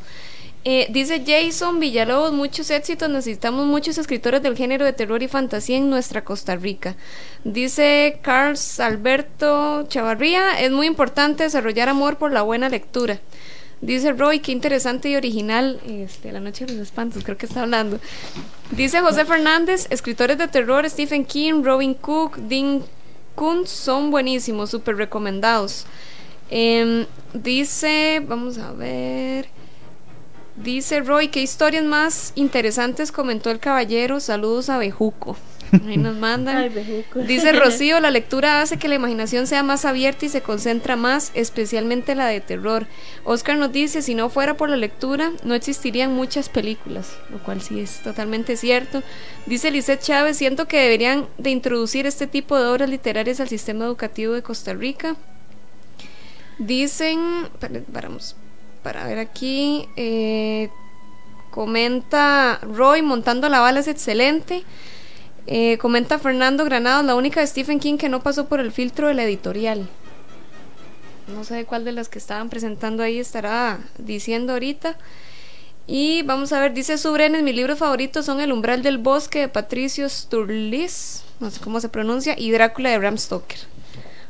[0.64, 5.78] Eh, dice Jason Villalobos, muchos éxitos, necesitamos muchos escritores del género de terror y fantasía
[5.78, 6.96] en nuestra Costa Rica.
[7.44, 13.20] Dice Carlos Alberto Chavarría, es muy importante desarrollar amor por la buena lectura.
[13.84, 15.82] Dice Roy, qué interesante y original.
[15.86, 18.00] Este, La Noche de los Espantos, creo que está hablando.
[18.72, 22.82] Dice José Fernández, escritores de terror, Stephen King, Robin Cook, Dean
[23.36, 25.86] Kuntz son buenísimos, súper recomendados.
[26.50, 29.50] Em, dice, vamos a ver.
[30.56, 34.22] Dice Roy, ¿qué historias más interesantes comentó el caballero?
[34.22, 35.36] Saludos a Bejuco.
[35.88, 36.72] Ahí nos mandan.
[37.28, 41.32] Dice Rocío, la lectura hace que la imaginación sea más abierta y se concentra más,
[41.34, 42.88] especialmente la de terror.
[43.24, 47.62] Oscar nos dice, si no fuera por la lectura, no existirían muchas películas, lo cual
[47.62, 49.04] sí es totalmente cierto.
[49.46, 53.86] Dice Lisette Chávez, siento que deberían de introducir este tipo de obras literarias al sistema
[53.86, 55.16] educativo de Costa Rica.
[56.60, 57.20] Dicen,
[57.88, 58.36] vamos,
[58.84, 59.88] para ver aquí.
[59.96, 60.70] Eh,
[61.50, 64.64] comenta Roy, montando la bala es excelente.
[65.46, 69.08] Eh, comenta Fernando Granados, la única de Stephen King que no pasó por el filtro
[69.08, 69.90] de la editorial.
[71.28, 74.98] No sé cuál de las que estaban presentando ahí estará diciendo ahorita.
[75.86, 79.48] Y vamos a ver, dice Subrenes, mis libros favoritos son El umbral del bosque de
[79.50, 83.60] Patricio Sturlis, no sé cómo se pronuncia, y Drácula de Bram Stoker.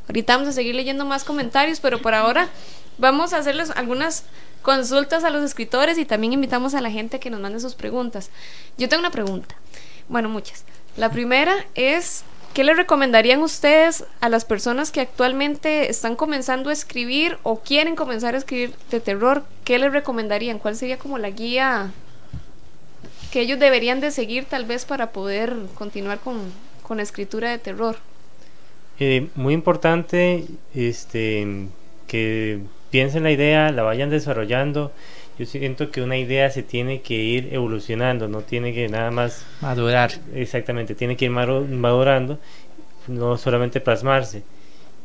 [0.07, 2.49] Ahorita vamos a seguir leyendo más comentarios, pero por ahora
[2.97, 4.24] vamos a hacerles algunas
[4.64, 8.32] consultas a los escritores y también invitamos a la gente que nos mande sus preguntas.
[8.80, 9.55] Yo tengo una pregunta,
[10.09, 10.64] bueno, muchas.
[10.96, 12.24] La primera es,
[12.54, 17.96] ¿qué le recomendarían ustedes a las personas que actualmente están comenzando a escribir o quieren
[17.96, 19.44] comenzar a escribir de terror?
[19.64, 20.60] ¿Qué les recomendarían?
[20.60, 21.91] ¿Cuál sería como la guía
[23.32, 26.39] que ellos deberían de seguir tal vez para poder continuar con,
[26.84, 27.98] con la escritura de terror?
[29.00, 31.68] Eh, muy importante este,
[32.06, 32.60] que
[32.91, 34.91] piensen la idea, la vayan desarrollando.
[35.38, 39.46] Yo siento que una idea se tiene que ir evolucionando, no tiene que nada más
[39.62, 40.12] madurar.
[40.36, 42.38] Exactamente, tiene que ir madurando,
[43.08, 44.44] no solamente plasmarse.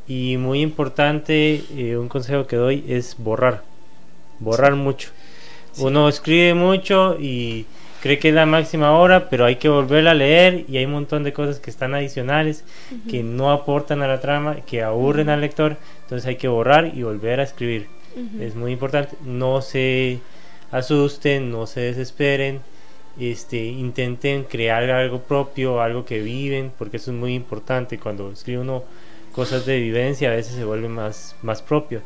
[0.06, 3.62] Y muy importante, eh, un consejo que doy es borrar,
[4.38, 5.10] borrar mucho.
[5.78, 7.66] Uno escribe mucho y
[8.02, 10.92] cree que es la máxima hora, pero hay que volverla a leer y hay un
[10.92, 12.64] montón de cosas que están adicionales,
[13.10, 17.02] que no aportan a la trama, que aburren al lector, entonces hay que borrar y
[17.02, 17.97] volver a escribir.
[18.40, 20.20] Es muy importante, no se
[20.70, 22.60] asusten, no se desesperen,
[23.18, 27.98] este, intenten crear algo propio, algo que viven, porque eso es muy importante.
[27.98, 28.84] Cuando escribe uno
[29.32, 32.00] cosas de vivencia a veces se vuelve más, más propio,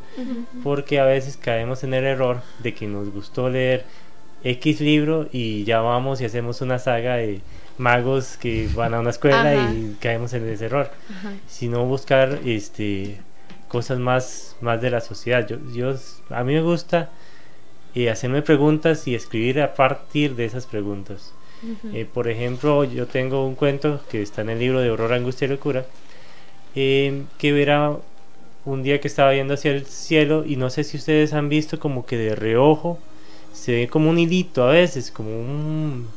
[0.63, 3.85] porque a veces caemos en el error de que nos gustó leer
[4.45, 7.41] X libro y ya vamos y hacemos una saga de
[7.79, 10.91] magos que van a una escuela y caemos en ese error.
[11.49, 13.19] Sino buscar este
[13.73, 15.49] cosas más, más de la sociedad.
[15.49, 15.97] Yo, yo,
[16.29, 17.09] a mí me gusta
[17.95, 21.33] eh, hacerme preguntas y escribir a partir de esas preguntas.
[21.95, 25.47] Eh, por ejemplo, yo tengo un cuento que está en el libro de Aurora, Angustia
[25.47, 25.87] y Locura,
[26.75, 27.97] eh, que verá
[28.65, 31.79] un día que estaba viendo hacia el cielo y no sé si ustedes han visto
[31.79, 32.99] como que de reojo
[33.53, 36.09] se ve como un hilito a veces, como un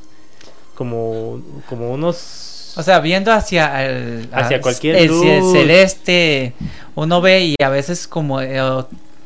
[0.75, 5.09] como como unos o sea, viendo hacia el hacia cualquier el,
[5.51, 6.53] celeste,
[6.95, 8.59] uno ve y a veces como eh,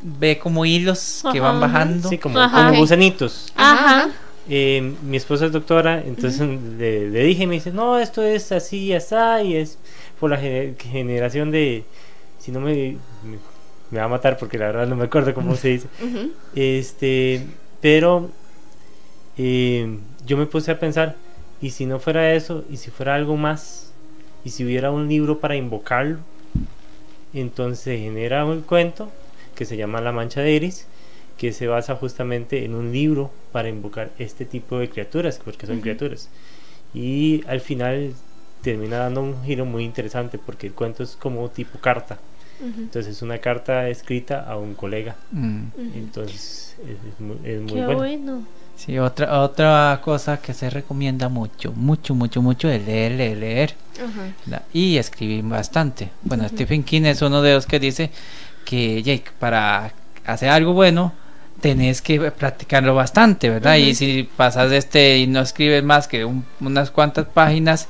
[0.02, 3.52] ve como hilos que van bajando, sí, como, como gusanitos.
[3.56, 4.10] Ajá.
[4.52, 6.42] Eh, mi esposa es doctora, entonces
[6.80, 9.78] le, dije, me dice, no, esto es así, así, y es
[10.20, 11.84] por la generación de,
[12.40, 12.98] si no me,
[13.92, 15.88] me, va a matar porque la verdad no me acuerdo cómo se dice,
[16.56, 17.46] este,
[17.80, 18.32] pero
[19.38, 21.16] eh, yo me puse a pensar,
[21.62, 22.64] ¿y si no fuera eso?
[22.70, 23.92] ¿Y si fuera algo más?
[24.44, 26.20] ¿Y si hubiera un libro para invocarlo?
[27.34, 29.12] Entonces genera un cuento
[29.56, 30.88] que se llama La Mancha de Iris,
[31.38, 35.82] que se basa justamente en un libro para invocar este tipo de criaturas, porque son
[35.82, 36.30] criaturas.
[36.94, 38.14] Y al final
[38.62, 42.20] termina dando un giro muy interesante, porque el cuento es como tipo carta.
[42.62, 45.16] Entonces es una carta escrita a un colega.
[45.32, 45.66] Mm.
[45.96, 47.38] Entonces es, muy,
[47.68, 48.46] Qué bueno.
[48.80, 53.76] Sí, otra, otra cosa que se recomienda mucho, mucho, mucho, mucho es leer, leer, leer.
[54.72, 56.12] y escribir bastante.
[56.22, 58.10] Bueno, Stephen King es uno de los que dice
[58.64, 59.92] que Jake, para
[60.26, 61.12] hacer algo bueno,
[61.60, 63.76] tenés que practicarlo bastante, ¿verdad?
[63.76, 66.24] Y si pasas este y no escribes más que
[66.62, 67.90] unas cuantas páginas,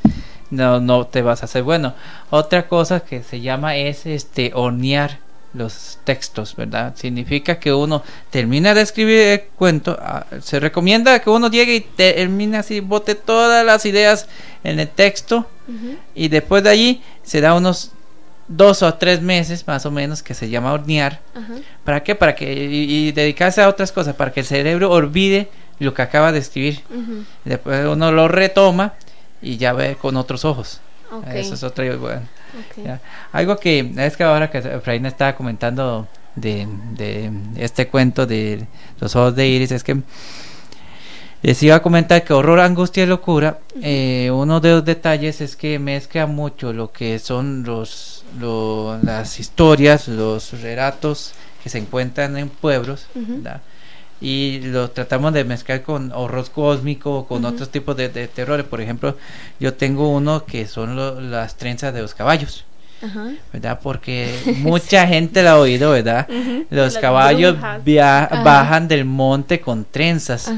[0.50, 1.94] no, no te vas a hacer bueno.
[2.32, 5.20] Otra cosa que se llama es este hornear
[5.54, 6.96] los textos, ¿verdad?
[6.96, 11.82] Significa que uno termina de escribir el cuento, ah, se recomienda que uno llegue y
[11.82, 14.28] termine así, bote todas las ideas
[14.64, 15.48] en el texto
[16.16, 17.92] y después de allí se da unos
[18.48, 21.20] dos o tres meses más o menos que se llama hornear.
[21.84, 22.16] ¿Para qué?
[22.16, 26.32] Para que y, dedicarse a otras cosas, para que el cerebro olvide lo que acaba
[26.32, 26.82] de escribir.
[27.46, 28.94] Después uno lo retoma
[29.42, 30.82] y ya ve con otros ojos.
[31.34, 32.28] Eso es otra bueno.
[33.32, 38.66] Algo que es que ahora que Efraín estaba comentando de, de, este cuento de
[39.00, 40.02] los ojos de Iris es que
[41.42, 45.56] les iba a comentar que horror, angustia y locura, eh, uno de los detalles es
[45.56, 48.26] que mezcla mucho lo que son los,
[49.02, 51.34] las historias, los relatos
[51.64, 53.08] que se encuentran en pueblos,
[54.22, 58.66] y lo tratamos de mezclar con horror cósmico o con otros tipos de, terrores.
[58.66, 59.18] Por ejemplo,
[59.60, 62.66] yo tengo uno que son las trenzas de los caballos.
[63.54, 63.80] ¿verdad?
[63.82, 66.28] Porque mucha gente la ha oído, ¿verdad?
[66.70, 70.52] Los caballos bajan del monte con trenzas.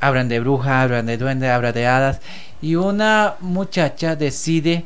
[0.00, 2.20] Hablan de brujas, hablan de duendes, hablan de hadas.
[2.60, 4.84] Y una muchacha decide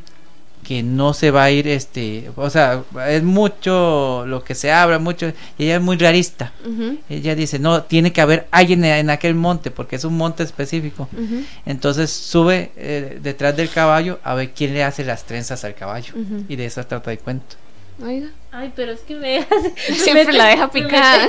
[0.64, 4.98] que no se va a ir este o sea es mucho lo que se habla
[4.98, 6.52] mucho y ella es muy realista.
[7.08, 11.08] Ella dice no tiene que haber alguien en aquel monte porque es un monte específico
[11.64, 16.14] entonces sube eh, detrás del caballo a ver quién le hace las trenzas al caballo
[16.48, 17.56] y de eso trata de cuento
[18.02, 18.28] Oiga.
[18.52, 19.46] Ay, pero es que me
[19.94, 21.28] Siempre la deja picada.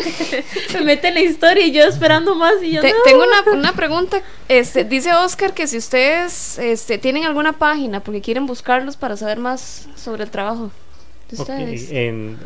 [0.70, 4.22] Se mete, en la historia y yo esperando más y yo Tengo una, pregunta.
[4.50, 9.40] Este, dice Oscar que si ustedes este, tienen alguna página porque quieren buscarlos para saber
[9.40, 10.72] más sobre el trabajo
[11.30, 11.90] de ustedes.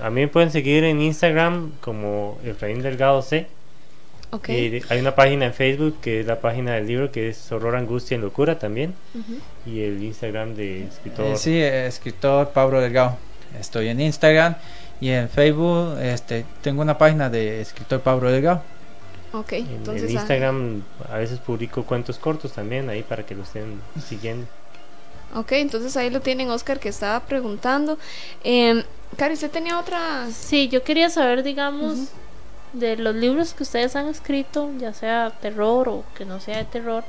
[0.01, 3.47] a mí me pueden seguir en Instagram como Efraín Delgado C.
[4.32, 4.49] Ok.
[4.49, 7.76] Eh, hay una página en Facebook que es la página del libro que es Horror,
[7.76, 8.93] Angustia y Locura también.
[9.65, 11.26] Y el Instagram de escritor.
[11.26, 13.17] Eh, sí, eh, escritor Pablo Delgado.
[13.60, 14.56] Estoy en Instagram
[14.99, 18.64] y en Facebook este, tengo una página de escritor Pablo Delgado.
[19.34, 20.10] Ok, En entonces.
[20.12, 24.47] el ah, Instagram a veces publico cuentos cortos también ahí para que lo estén siguiendo.
[25.34, 27.97] ok, entonces ahí lo tienen Oscar que estaba preguntando.
[28.43, 28.84] Eh,
[29.18, 30.28] Cari, ¿usted tenía otra?
[30.32, 32.10] Sí, yo quería saber, digamos,
[32.74, 36.66] de los libros que ustedes han escrito, ya sea terror o que no sea de
[36.66, 37.04] terror,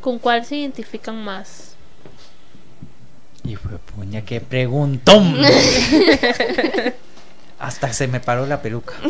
[0.00, 1.67] ¿con cuál se identifican más?
[3.48, 5.36] Y fue puña, qué preguntón.
[7.58, 8.94] Hasta se me paró la peluca.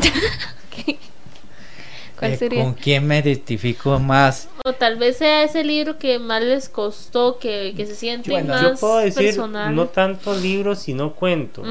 [2.18, 2.62] ¿Cuál Eh, sería?
[2.64, 4.48] ¿Con quién me identifico más?
[4.64, 8.54] O tal vez sea ese libro que más les costó, que, que se sienten Bueno,
[8.54, 9.74] más Yo puedo decir personal.
[9.74, 11.62] no tanto libros sino cuento,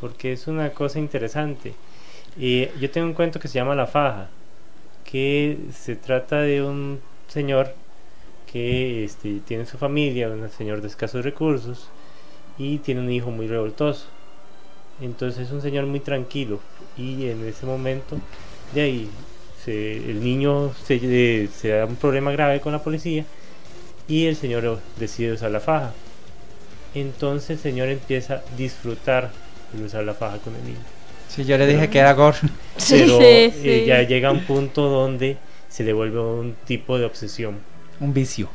[0.00, 1.74] porque es una cosa interesante.
[2.36, 4.28] Y yo tengo un cuento que se llama La Faja,
[5.04, 7.74] que se trata de un señor
[8.54, 11.90] que este, tiene su familia, un señor de escasos recursos,
[12.58, 14.06] y tiene un hijo muy revoltoso.
[15.00, 16.60] Entonces es un señor muy tranquilo,
[16.96, 18.18] y en ese momento,
[18.74, 19.10] de ahí,
[19.64, 23.26] se- el niño se, eh, se da un problema grave con la policía,
[24.08, 25.94] y el señor decide usar la faja.
[26.94, 29.32] Entonces el señor empieza a disfrutar
[29.72, 30.78] de usar la faja con el niño.
[31.28, 32.38] Sí, yo le dije que era gore.
[32.90, 35.36] Pero Sí, eh, ya llega un punto donde
[35.68, 37.58] se le vuelve un tipo de obsesión.
[38.00, 38.48] Un vicio.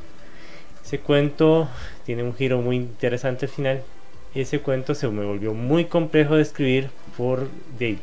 [0.83, 1.69] Ese cuento
[2.05, 3.83] tiene un giro muy interesante al final.
[4.33, 7.97] Ese cuento se me volvió muy complejo de escribir por de,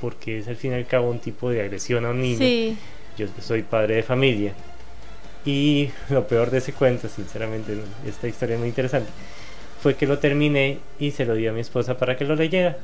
[0.00, 2.38] porque es al fin y al cabo un tipo de agresión a un niño.
[2.38, 2.76] Sí.
[3.16, 4.54] Yo soy padre de familia.
[5.46, 7.82] Y lo peor de ese cuento, sinceramente, ¿no?
[8.08, 9.08] esta historia es muy interesante,
[9.80, 12.76] fue que lo terminé y se lo di a mi esposa para que lo leyera.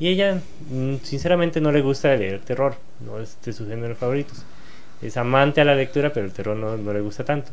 [0.00, 0.40] Y ella,
[0.70, 4.44] mm, sinceramente, no le gusta leer terror, no es de sus géneros favoritos.
[5.02, 7.50] Es amante a la lectura, pero el terror no, no le gusta tanto.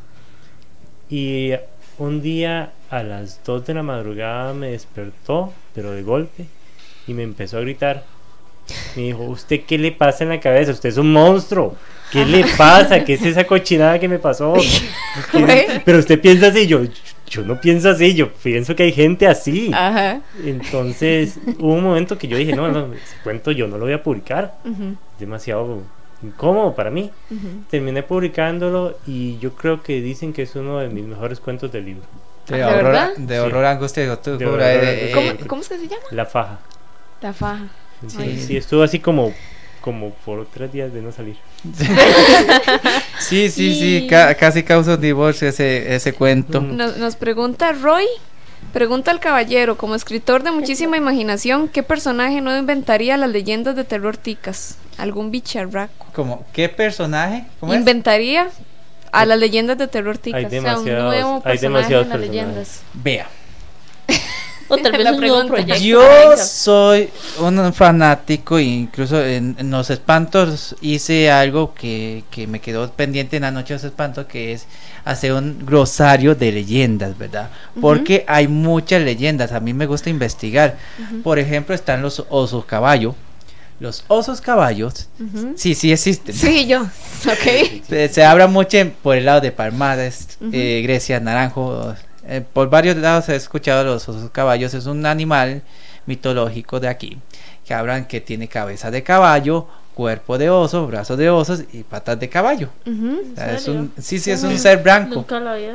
[1.09, 1.51] Y
[1.99, 6.45] un día a las 2 de la madrugada me despertó, pero de golpe,
[7.07, 8.03] y me empezó a gritar.
[8.95, 10.71] Me dijo, ¿usted qué le pasa en la cabeza?
[10.71, 11.75] Usted es un monstruo.
[12.11, 13.03] ¿Qué le pasa?
[13.03, 14.53] ¿Qué es esa cochinada que me pasó?
[15.31, 16.81] ¿Qué- Pero usted piensa así, yo,
[17.29, 19.69] yo no pienso así, yo pienso que hay gente así.
[19.73, 20.21] Ajá.
[20.43, 23.93] Entonces hubo un momento que yo dije, no, no, ese cuento yo no lo voy
[23.93, 24.55] a publicar.
[24.63, 25.81] Ujú, Es demasiado
[26.23, 27.11] incómodo para mí.
[27.69, 31.85] Terminé publicándolo y yo creo que dicen que es uno de mis mejores cuentos del
[31.85, 32.03] libro.
[32.47, 33.09] De, ¿De horror, verdad?
[33.17, 33.39] de Sí.
[33.41, 34.11] horror, angustia y De
[34.45, 36.03] horror, eh, ¿Cómo, cómo es que se llama?
[36.11, 36.59] La faja.
[37.21, 37.65] La faja.
[38.07, 38.39] Sí, Ay.
[38.45, 39.33] sí, estuvo así como,
[39.81, 41.37] como por tres días de no salir.
[43.19, 46.61] Sí, sí, sí, ca- casi causa un divorcio ese, ese cuento.
[46.61, 48.05] Nos, nos pregunta Roy.
[48.73, 53.83] Pregunta al caballero, como escritor de muchísima imaginación, ¿qué personaje no inventaría las leyendas de
[53.83, 54.77] terror ticas?
[54.97, 56.07] ¿Algún bicharraco?
[56.13, 57.45] Como, ¿qué personaje?
[57.59, 57.79] ¿Cómo es?
[57.79, 58.49] ¿Inventaría
[59.11, 60.51] a las leyendas de terror ticas?
[60.51, 62.19] Hay o sea, un nuevo hay personaje demasiados en las personajes.
[62.19, 62.81] leyendas.
[62.93, 63.27] Vea,
[64.67, 65.75] O tal vez La un nuevo proyecto.
[65.75, 72.59] yo soy un fanático, e incluso en, en Los Espantos hice algo que, que me
[72.59, 74.65] quedó pendiente en la noche de los espantos, que es
[75.03, 77.51] hacer un glosario de leyendas, ¿verdad?
[77.79, 80.77] Porque hay muchas leyendas, a mí me gusta investigar.
[81.23, 83.15] Por ejemplo, están los osos caballo.
[83.79, 85.09] Los osos caballos,
[85.55, 86.33] sí, sí existen.
[86.33, 86.83] Sí, yo.
[87.25, 87.81] Ok.
[87.89, 91.93] Se, se habla mucho en- por el lado de Palmares, eh, Grecia, Naranjo.
[92.27, 94.73] eh, por varios lados he escuchado los osos caballos.
[94.75, 95.61] Es un animal
[96.05, 97.17] mitológico de aquí.
[97.65, 102.19] Que hablan que tiene cabeza de caballo, cuerpo de oso, brazos de osos y patas
[102.19, 102.69] de caballo.
[102.85, 103.21] Ujú.
[103.33, 103.79] O sea, es serio?
[103.81, 105.15] un, sí, sí, es un ser blanco.
[105.15, 105.73] Nunca lo había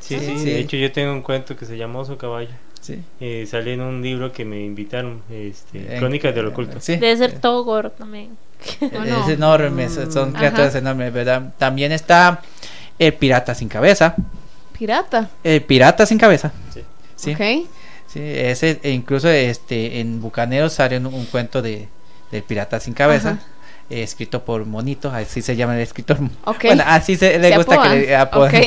[0.00, 0.38] Sí, escuchado.
[0.38, 0.50] sí, Sí.
[0.50, 2.50] De hecho, yo tengo un cuento que se llama Oso Caballo.
[2.82, 3.00] Sí.
[3.20, 6.80] Eh, sale en un libro que me invitaron, este, En- Crónicas del Oculto.
[6.80, 6.96] Sí.
[6.96, 8.36] Debe ser todo gordo también.
[8.80, 9.22] ¿O no?
[9.24, 10.38] Es enorme, son- son Ajá.
[10.38, 11.54] criaturas enormes, ¿verdad?
[11.58, 12.42] También está
[12.98, 14.14] el pirata sin cabeza.
[14.78, 15.30] Pirata.
[15.42, 16.52] El pirata sin cabeza.
[16.74, 16.82] Sí.
[17.16, 17.34] Sí.
[18.14, 21.88] Ese, e incluso este en Bucaneros sale un, un cuento de
[22.30, 23.42] del pirata sin cabeza, Ajá.
[23.90, 26.18] Eh, escrito por Monito, así se llama el escritor.
[26.44, 26.64] Ok.
[26.64, 27.92] Bueno, así se le Se gusta apodan.
[28.00, 28.54] que le apodan.
[28.54, 28.62] Ok.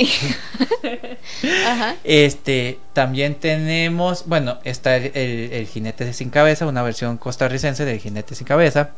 [1.68, 1.96] Ajá.
[2.04, 8.00] Este, también tenemos, bueno, está el, el- el jinete sin cabeza, una versión costarricense del
[8.00, 8.92] jinete sin cabeza,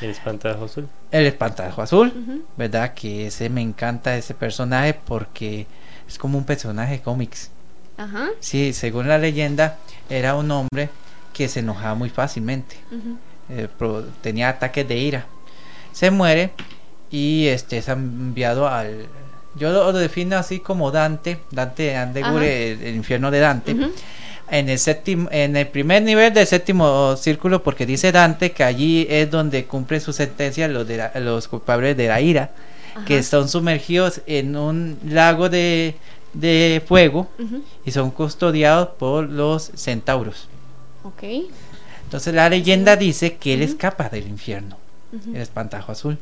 [0.00, 0.88] El espantajo azul.
[1.10, 2.44] el espantajo azul.
[2.56, 2.94] ¿verdad?
[2.94, 5.66] Que ese me encanta ese personaje porque
[6.08, 7.50] es como un personaje de cómics.
[7.96, 8.28] Ajá.
[8.40, 9.78] Sí, según la leyenda,
[10.10, 10.88] era un hombre
[11.32, 12.76] que se enojaba muy fácilmente.
[13.50, 15.26] Eh, pro- tenía ataques de ira.
[15.92, 16.50] Se muere
[17.10, 19.06] y este es enviado al.
[19.54, 23.76] Yo lo, defino así como Dante, Dante Andegure, el, el infierno de Dante.
[24.50, 29.06] En el séptimo, en el primer nivel del séptimo círculo, porque dice Dante que allí
[29.08, 32.50] es donde cumple su sentencia los de la- los culpables de la ira,
[33.06, 35.94] que están sumergidos en un lago de,
[36.34, 37.28] de fuego
[37.86, 40.48] y son custodiados por los centauros.
[41.04, 41.22] Ok.
[42.04, 44.76] Entonces la leyenda dice que él escapa del infierno,
[45.12, 46.18] El espantajo azul,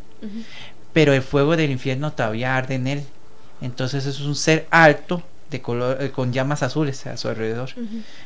[0.93, 3.05] pero el fuego del infierno todavía arde en él.
[3.61, 7.71] Entonces es un ser alto de color eh, con llamas azules a su alrededor.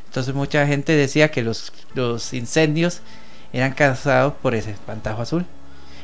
[0.07, 3.01] Entonces mucha gente decía que los, los incendios
[3.53, 5.45] eran causados por ese espantajo azul.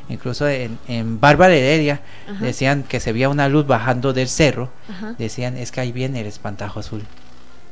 [0.09, 2.01] Incluso en, en Bárbara Heredia
[2.41, 4.69] decían que se veía una luz bajando del cerro.
[5.17, 7.03] Decían, es que ahí viene el espantajo azul.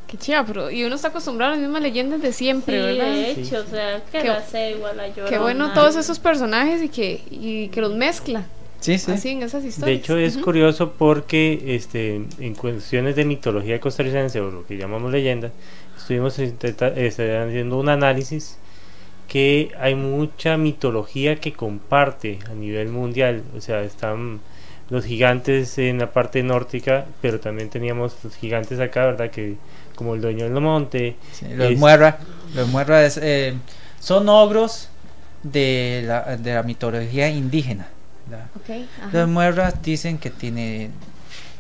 [0.10, 3.12] Qué chiva, pero y uno está acostumbrado a las mismas leyendas de siempre, Sí, ¿verdad?
[3.14, 5.30] de hecho, o sea, que Qué- la cegua, la llorona.
[5.30, 8.46] Qué bueno todos esos personajes y que, y que los mezcla.
[8.80, 9.12] Sí, sí.
[9.12, 9.86] Así en esas historias.
[9.86, 15.12] De hecho es curioso porque este, en cuestiones de mitología costarricense o lo que llamamos
[15.12, 15.52] leyenda,
[15.98, 18.58] estuvimos este, haciendo un análisis
[19.28, 24.40] que hay mucha mitología que comparte a nivel mundial, o sea, están
[24.90, 29.30] los gigantes en la parte nórtica, pero también teníamos los gigantes acá, ¿verdad?
[29.30, 29.56] Que
[29.96, 32.18] como el dueño del monte, Sí, los es- muerra,
[32.56, 33.54] los muerra es, eh,
[34.00, 34.90] son ogros
[35.44, 37.88] de la, de la mitología indígena.
[39.12, 40.90] Los muerras dicen que tiene,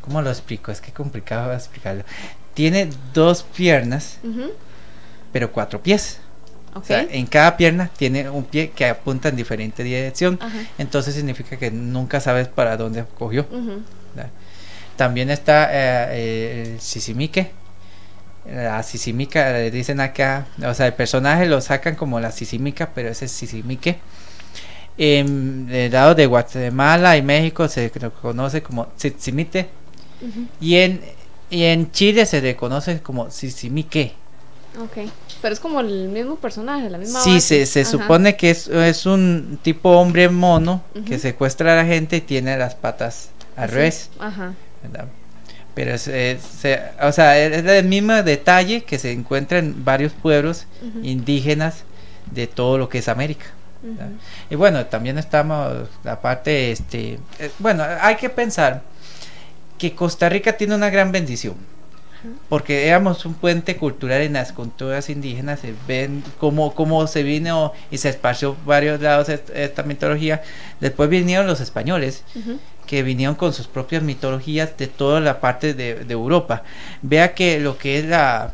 [0.02, 0.72] ¿cómo lo explico?
[0.72, 2.04] Es que complicado explicarlo.
[2.54, 4.20] Tiene dos piernas,
[5.32, 6.20] pero cuatro pies.
[6.80, 10.40] O sea, en cada pierna tiene un pie que apunta en diferente dirección.
[10.42, 10.58] Ajá.
[10.78, 13.46] Entonces significa que nunca sabes para dónde cogió.
[14.96, 17.52] También está eh, el sisimique.
[18.46, 23.10] La sisimica, le dicen acá, o sea, el personaje lo sacan como la sisimica, pero
[23.10, 24.00] ese es sisimique.
[24.98, 29.70] En el lado de Guatemala y México se lo conoce como Tzitzimite.
[30.22, 30.48] Ujú.
[30.60, 31.02] Y en,
[31.50, 34.14] y en Chile se le conoce como sisimique.
[34.78, 35.10] Ok.
[35.42, 37.66] Pero es como el mismo personaje, la misma Sí, base.
[37.66, 37.90] se, se Ajá.
[37.92, 42.58] supone que es, es un tipo hombre mono que secuestra a la gente y tiene
[42.58, 44.10] las patas al revés.
[44.20, 44.54] Ajá.
[44.84, 45.06] ¿verdad?
[45.76, 46.42] Pero es, es-
[47.02, 50.66] o sea, es el mismo detalle que se encuentra en varios pueblos
[51.04, 51.84] indígenas
[52.32, 53.46] de todo lo que es América.
[54.50, 58.82] Y bueno, también estamos la parte, este, eh, bueno, hay que pensar
[59.78, 61.56] que Costa Rica tiene una gran bendición.
[62.50, 67.72] Porque éramos un puente cultural en las culturas indígenas, se ven cómo, cómo se vino
[67.92, 70.42] y se esparció varios lados est- esta mitología.
[70.82, 72.24] Después vinieron los españoles,
[72.86, 76.64] que vinieron con sus propias mitologías de toda la parte de, de Europa.
[77.02, 78.52] Vea que lo que es la,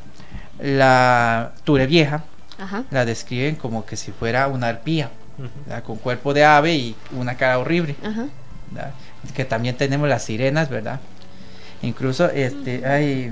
[0.62, 1.52] la
[1.88, 2.24] Vieja
[2.60, 2.84] Ajá.
[2.92, 5.10] la describen como que si fuera una arpía,
[5.86, 7.96] con cuerpo de ave y una cara horrible.
[8.04, 8.28] Ajá.
[9.34, 11.00] Que también tenemos las sirenas, ¿verdad?
[11.82, 13.32] Incluso este hay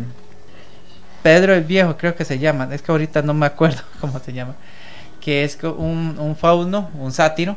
[1.23, 4.33] Pedro el Viejo, creo que se llama, es que ahorita no me acuerdo cómo se
[4.33, 4.55] llama,
[5.21, 7.55] que es un, un fauno, un sátiro,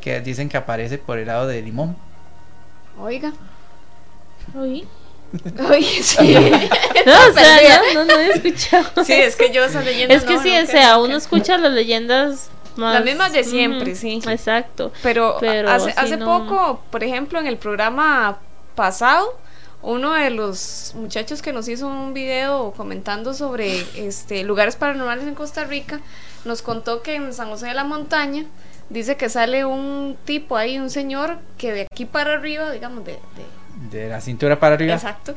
[0.00, 1.96] que dicen que aparece por el lado de Limón.
[3.00, 3.32] Oiga.
[4.54, 4.86] Uy.
[5.70, 6.34] Oye, sí.
[7.06, 9.04] No, o sea, no, no, no he escuchado.
[9.04, 11.16] Sí, es que yo esas leyendas Es que no, sí, no, o sea, que- uno
[11.16, 12.94] escucha las leyendas más.
[12.94, 14.20] Las mismas de siempre, sí.
[14.26, 14.92] Exacto.
[15.04, 16.26] Pero, Pero hace, hace no.
[16.26, 18.38] poco, por ejemplo, en el programa
[18.74, 19.38] pasado,
[19.82, 25.34] uno de los muchachos que nos hizo un video comentando sobre este lugares paranormales en
[25.34, 26.00] Costa Rica,
[26.44, 28.44] nos contó que en San José de la Montaña
[28.88, 33.12] dice que sale un tipo ahí, un señor que de aquí para arriba, digamos, de,
[33.90, 34.94] de- De la cintura para arriba.
[34.94, 35.36] exacto,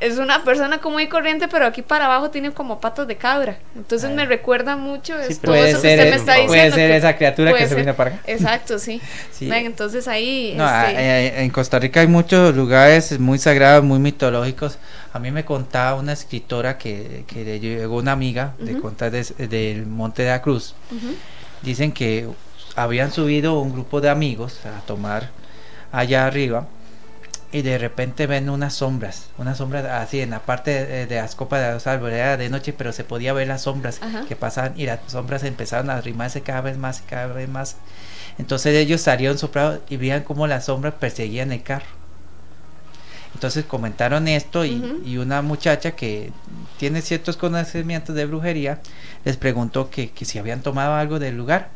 [0.00, 3.58] es una persona común y corriente, pero aquí para abajo tiene como patas de cabra.
[3.76, 6.46] Entonces me recuerda mucho Sí, todo Puede eso que ser, usted me es- está puede
[6.46, 6.76] diciendo.
[6.76, 7.76] ser que- esa criatura puede que se ser.
[7.76, 8.20] viene para acá.
[8.26, 9.00] Exacto, sí.
[9.30, 9.46] Sí.
[9.48, 13.98] Ven, entonces ahí No, este, eh, en Costa Rica hay muchos lugares muy sagrados, muy
[13.98, 14.78] mitológicos.
[15.12, 18.82] A mí me contaba una escritora que, que le llegó una amiga de Ujú.
[18.82, 20.74] contar des- del Monte de la Cruz.
[21.62, 22.26] Dicen que
[22.76, 25.28] habían subido un grupo de amigos a tomar
[25.92, 26.66] allá arriba
[27.52, 31.34] y de repente ven unas sombras, unas sombras así en la parte de, de las
[31.34, 34.24] copas de los árboles, era de noche, pero se podía ver las sombras Ajá.
[34.28, 37.76] que pasaban y las sombras empezaron a arrimarse cada vez más y cada vez más.
[38.38, 41.86] Entonces ellos salieron soprados y veían cómo las sombras perseguían el carro.
[43.34, 46.32] Entonces comentaron esto y, y una muchacha que
[46.78, 48.80] tiene ciertos conocimientos de brujería
[49.24, 51.68] les preguntó que, que si habían tomado algo del lugar.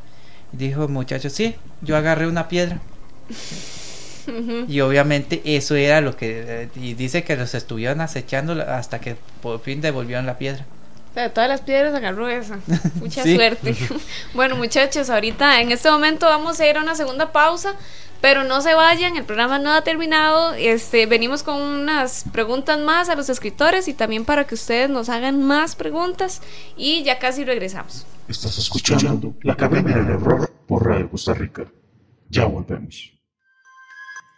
[0.53, 2.79] Y dijo el muchacho, sí, yo agarré una piedra.
[4.69, 6.45] Y obviamente eso era lo que...
[6.47, 10.65] eh, y dice que los estuvieron acechando hasta que por fin devolvieron la piedra.
[11.15, 12.59] De todas las piedras agarró esa.
[12.97, 13.37] Mucha Sí.
[13.37, 13.77] suerte.
[14.35, 17.75] bueno, muchachos, ahorita en este momento vamos a ir a una segunda pausa,
[18.21, 20.55] pero no se vayan, el programa no ha terminado.
[20.55, 25.09] Este, venimos con unas preguntas más a los escritores y también para que ustedes nos
[25.09, 26.43] hagan más preguntas
[26.77, 28.07] y ya casi regresamos.
[28.27, 31.65] Estás escuchando La Academia del Error por Radio Costa Rica.
[32.29, 33.13] Ya volvemos.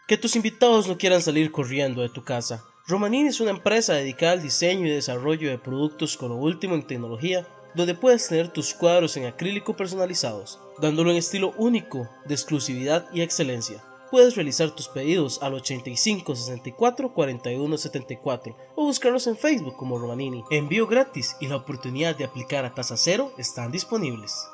[0.07, 2.65] Que tus invitados no quieran salir corriendo de tu casa.
[2.87, 6.87] Romanini es una empresa dedicada al diseño y desarrollo de productos con lo último en
[6.87, 7.45] tecnología,
[7.75, 13.23] donde puedes tener tus cuadros en acrílico personalizados, dándolo en estilo único, de exclusividad y
[13.23, 13.83] excelencia.
[14.13, 20.45] Puedes realizar tus pedidos al 85 64 41 74 o buscarlos en Facebook como Romanini.
[20.53, 24.47] Envío gratis y la oportunidad de aplicar a tasa cero están disponibles.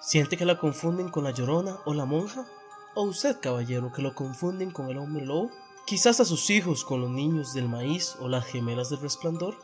[0.00, 2.46] ¿Siente que la confunden con la llorona o la monja?
[2.96, 5.50] ¿O usted, caballero, que lo confunden con el hombre lobo?
[5.84, 9.56] ¿Quizás a sus hijos con los niños del maíz o las gemelas del resplandor?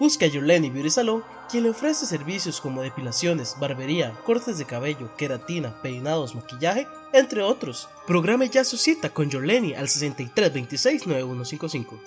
[0.00, 5.14] Busque a Yoleni Beauty Salon, quien le ofrece servicios como depilaciones, barbería, cortes de cabello,
[5.18, 7.90] queratina, peinados, maquillaje, entre otros.
[8.06, 12.00] Programe ya su cita con Yoleni al 6326 9155.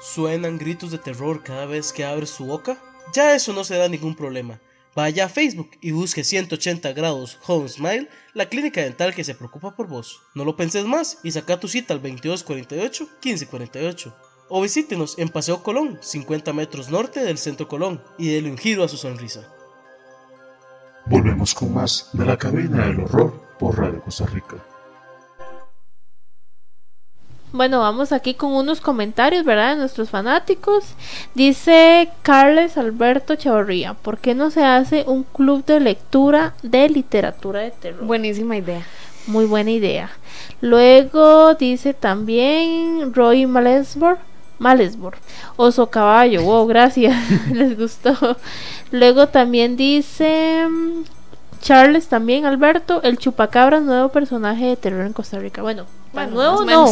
[0.00, 2.80] ¿Suenan gritos de terror cada vez que abre su boca?
[3.12, 4.60] Ya eso no se da ningún problema.
[4.94, 9.74] Vaya a Facebook y busque 180 grados Home Smile, la clínica dental que se preocupa
[9.74, 10.22] por vos.
[10.34, 14.14] No lo penses más y saca tu cita al 2248-1548.
[14.48, 18.84] O visítenos en Paseo Colón, 50 metros norte del Centro Colón, y dele un giro
[18.84, 19.52] a su sonrisa.
[21.06, 24.64] Volvemos con más de La Academia del Horror por Radio Costa Rica.
[27.54, 29.74] Bueno, vamos aquí con unos comentarios, ¿verdad?
[29.74, 30.86] De nuestros fanáticos.
[31.36, 37.60] Dice Carles Alberto Chavarría, ¿por qué no se hace un club de lectura de literatura
[37.60, 38.04] de terror?
[38.06, 38.84] Buenísima idea.
[39.28, 40.10] Muy buena idea.
[40.60, 44.18] Luego dice también Roy Malesbor.
[44.58, 45.14] Malesbor.
[45.54, 46.42] Oso caballo.
[46.42, 47.14] Wow, gracias.
[47.52, 48.36] Les gustó.
[48.90, 50.66] Luego también dice
[51.60, 55.62] Charles también, Alberto, el chupacabra, nuevo personaje de terror en Costa Rica.
[55.62, 55.86] Bueno,
[56.30, 56.86] nuevo no,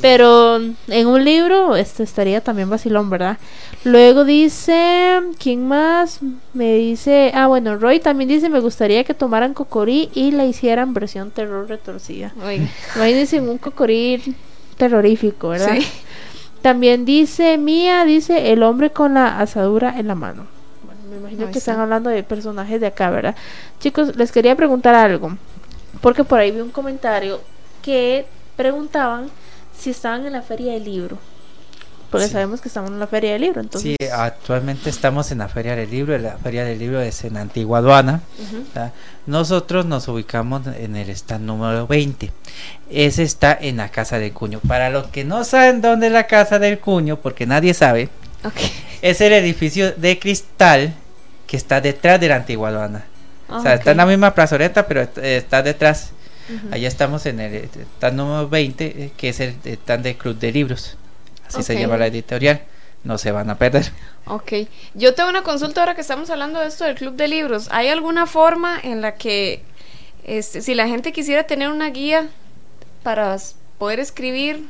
[0.00, 0.56] pero
[0.88, 3.38] en un libro este estaría también vacilón, ¿verdad?
[3.84, 6.20] Luego dice, ¿quién más?
[6.52, 10.94] Me dice, ah bueno, Roy también dice, me gustaría que tomaran cocorí y la hicieran
[10.94, 12.32] versión terror retorcida.
[12.44, 12.68] Oiga.
[12.96, 14.34] Imagínense un cocorí
[14.76, 15.76] terrorífico, ¿verdad?
[15.78, 15.86] Sí.
[16.60, 20.46] También dice Mía, dice el hombre con la asadura en la mano.
[21.12, 21.72] Me imagino Ahí que está.
[21.72, 23.36] están hablando de personajes de acá, ¿verdad?
[23.80, 25.36] Chicos, les quería preguntar algo.
[26.00, 27.40] Porque por ahí vi un comentario
[27.82, 29.28] que preguntaban
[29.78, 31.18] si estaban en la feria del libro.
[32.10, 32.32] Porque Sí.
[32.32, 33.96] sabemos que estamos en la feria del libro, entonces.
[33.98, 36.18] Sí, actualmente estamos en la Feria del Libro.
[36.18, 38.20] La Feria del Libro es en Antigua Aduana.
[38.38, 38.64] Ujú.
[38.74, 38.92] ¿verdad?
[39.24, 42.30] Nosotros nos ubicamos en el stand número 20.
[42.90, 44.60] Ese está en la Casa del Cuño.
[44.60, 48.10] Para los que no saben dónde es la Casa del Cuño, porque nadie sabe,
[48.44, 48.60] Ok.
[49.00, 50.92] es el edificio de cristal
[51.52, 53.04] que está detrás de la Antigua Aduana.
[53.50, 56.12] o sea, Ah, está en la misma plazoleta, pero est- está detrás.
[56.70, 60.50] Allá estamos en el stand número 20, eh, que es el stand del Club de
[60.50, 60.96] Libros.
[61.46, 62.62] Así se llama la editorial.
[63.04, 63.92] No se van a perder.
[64.26, 64.52] Ok,
[64.94, 67.68] yo tengo una consulta ahora que estamos hablando de esto del club de libros.
[67.70, 69.62] ¿Hay alguna forma en la que,
[70.24, 72.28] este, si la gente quisiera tener una guía
[73.02, 73.36] para
[73.78, 74.64] poder escribir,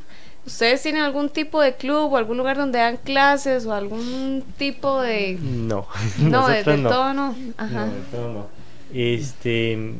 [0.47, 5.01] ustedes tienen algún tipo de club o algún lugar donde dan clases o algún tipo
[5.01, 5.38] de...
[5.40, 5.86] No,
[6.18, 6.88] No, de, nosotros de no.
[6.88, 7.36] todo no.
[7.57, 7.86] Ajá.
[7.86, 8.47] No, de todo no.
[8.95, 9.95] Este,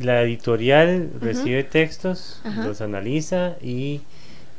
[0.00, 4.02] la editorial recibe textos, los analiza y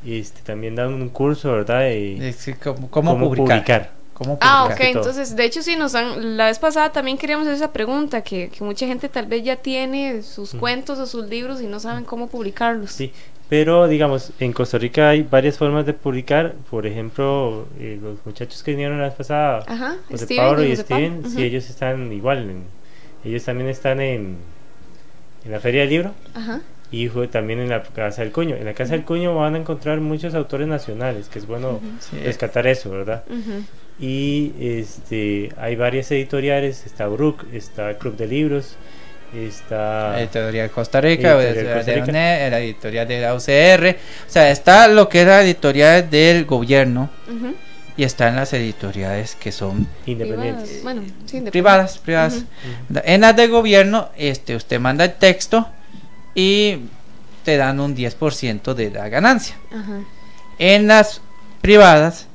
[0.06, 1.80] este, también dan un curso, ¿verdad?
[1.82, 3.92] De Es que cómo, cómo publicar.
[4.14, 7.56] ¿Cómo Ah, ok, entonces, de hecho, sí, nos han, la vez pasada también queríamos hacer
[7.56, 11.62] esa pregunta, que, que mucha gente tal vez ya tiene sus cuentos o sus libros
[11.62, 12.92] y no saben cómo publicarlos.
[12.92, 13.14] Sí,
[13.50, 16.54] pero digamos, en Costa Rica hay varias formas de publicar.
[16.70, 20.68] Por ejemplo, eh, los muchachos que vinieron la vez pasada, Ajá, José Steven Pablo y
[20.68, 22.38] y José Pablo, Steven, sí, ellos están igual.
[22.50, 22.64] en-
[23.26, 24.38] ellos también están en,
[25.46, 26.62] en la Feria del Libro Ajá.
[26.92, 28.56] y fue también en la Casa del Cuño.
[28.56, 32.18] En la Casa del Cuño van a encontrar muchos autores nacionales, que es bueno Sí.
[32.20, 33.24] rescatar eso, ¿verdad?
[34.00, 38.78] Y este hay varias editoriales, está Brook, está Club de Libros,
[39.34, 42.10] está Editorial Costa Rica, Editorial editorial Costa de Rica.
[42.12, 43.98] UNED, la editorial de la UCR.
[44.28, 47.54] O sea, está lo que es la editorial del gobierno Ujú.
[47.98, 50.64] y están las editoriales que son independientes.
[50.70, 51.98] Privadas, Bueno, sí, independientes.
[52.00, 52.44] privadas.
[53.06, 55.68] En las de gobierno, este, usted manda el texto
[56.34, 56.80] y
[57.44, 59.56] te dan un 10% de la ganancia.
[60.58, 61.22] En las
[61.62, 62.28] privadas,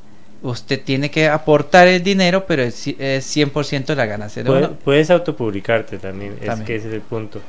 [0.45, 4.73] usted tiene que aportar el dinero, pero es, es 100% de la ganancia de uno.
[4.85, 7.41] puedes autopublicarte también, es que ese es el punto.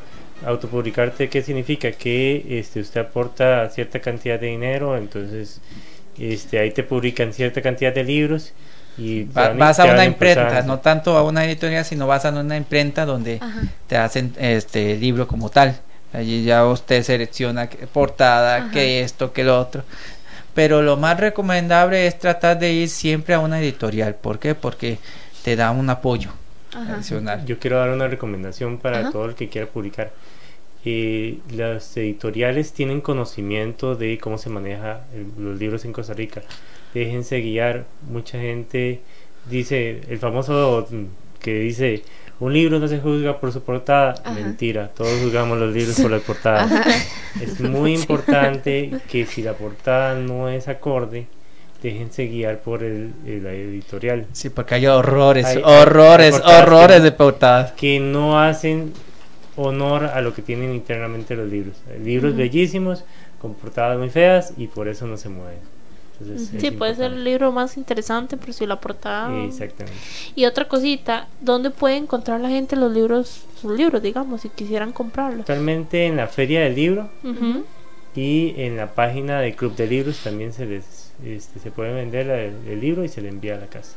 [0.45, 1.91] Autopublicarte, ¿qué significa?
[1.91, 5.61] Que este, usted aporta cierta cantidad de dinero, entonces
[6.19, 8.53] este, ahí te publican cierta cantidad de libros
[8.97, 12.25] Y te Va- van- vas a una imprenta, no tanto a una editorial, sino vas
[12.25, 13.61] a una imprenta donde Ajá.
[13.87, 15.79] te hacen este el libro como tal.
[16.13, 18.71] Allí ya usted selecciona qué portada, Ajá.
[18.71, 19.83] que esto, que lo otro.
[20.55, 24.15] Pero lo más recomendable es tratar de ir siempre a una editorial.
[24.15, 24.55] ¿Por qué?
[24.55, 24.97] Porque
[25.43, 26.31] te da un apoyo
[26.73, 26.95] Ajá.
[26.95, 27.45] adicional.
[27.45, 29.11] Yo quiero dar una recomendación para Ajá.
[29.11, 30.11] todo el que quiera publicar.
[30.85, 36.41] Eh, las editoriales tienen conocimiento de cómo se maneja el- los libros en Costa Rica.
[36.93, 37.85] Déjense guiar.
[38.09, 39.01] Mucha gente
[39.49, 40.87] dice, el famoso
[41.41, 42.03] que dice,
[42.39, 44.15] un libro no se juzga por su portada.
[44.23, 44.31] Ajá.
[44.33, 46.63] Mentira, todos juzgamos los libros por la portada.
[46.63, 46.83] Ajá.
[47.41, 48.01] Es muy Sí.
[48.01, 51.27] importante que si la portada no es acorde,
[51.81, 54.25] déjense guiar por el, el- la editorial.
[54.33, 57.71] Sí, porque hay horrores, Hay- horrores, hay portadas horrores que- de portadas.
[57.73, 58.91] que no hacen
[59.57, 61.77] honor a lo que tienen internamente los libros.
[61.89, 62.39] Hay Libros Ujú.
[62.39, 63.05] bellísimos,
[63.39, 65.59] con portadas muy feas y por eso no se mueven.
[66.19, 69.35] Entonces, es Sí, puede ser el libro más interesante, pero si la portada...
[69.43, 69.99] Exactamente.
[70.35, 74.91] Y otra cosita, ¿dónde puede encontrar la gente los libros, sus libros, digamos, si quisieran
[74.91, 75.41] comprarlos?
[75.41, 77.09] Actualmente en la feria del libro
[78.15, 82.29] y en la página del club de libros también se les este, se puede vender
[82.29, 83.95] el libro y se le envía a la casa.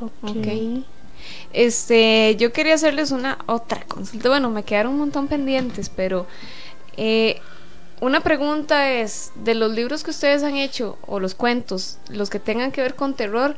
[0.00, 0.84] Ok.
[1.52, 4.28] Este, yo quería hacerles una otra consulta.
[4.28, 6.26] Bueno, me quedaron un montón pendientes, pero
[6.96, 7.40] eh,
[8.04, 12.38] una pregunta es, de los libros que ustedes han hecho, o los cuentos, los que
[12.38, 13.56] tengan que ver con terror,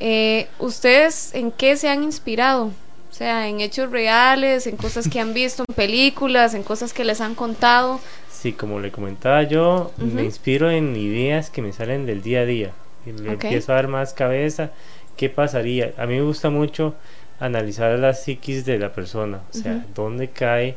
[0.00, 2.72] eh, ¿ustedes en qué se han inspirado?
[3.10, 7.04] O sea, en hechos reales, en cosas que han visto en películas, en cosas que
[7.04, 8.00] les han contado.
[8.30, 12.44] Sí, como le comentaba yo, me inspiro en ideas que me salen del día a
[12.44, 12.72] día.
[13.06, 14.70] Y le empiezo a dar más cabeza.
[15.16, 15.94] ¿Qué pasaría?
[15.96, 16.94] A mí me gusta mucho
[17.40, 19.40] analizar la psiquis de la persona.
[19.52, 20.76] O sea, dónde cae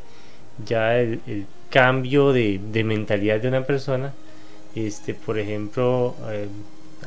[0.65, 4.13] ya el, el cambio de, de mentalidad de una persona.
[4.75, 6.47] Este, por ejemplo, eh,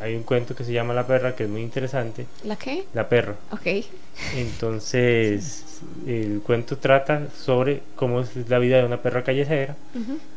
[0.01, 2.27] hay un cuento que se llama La perra, que es muy interesante.
[2.45, 2.85] ¿La qué?
[2.95, 3.37] La perra.
[3.53, 3.85] Ok.
[4.37, 9.77] Entonces, el cuento trata sobre cómo es la vida de una perra callejera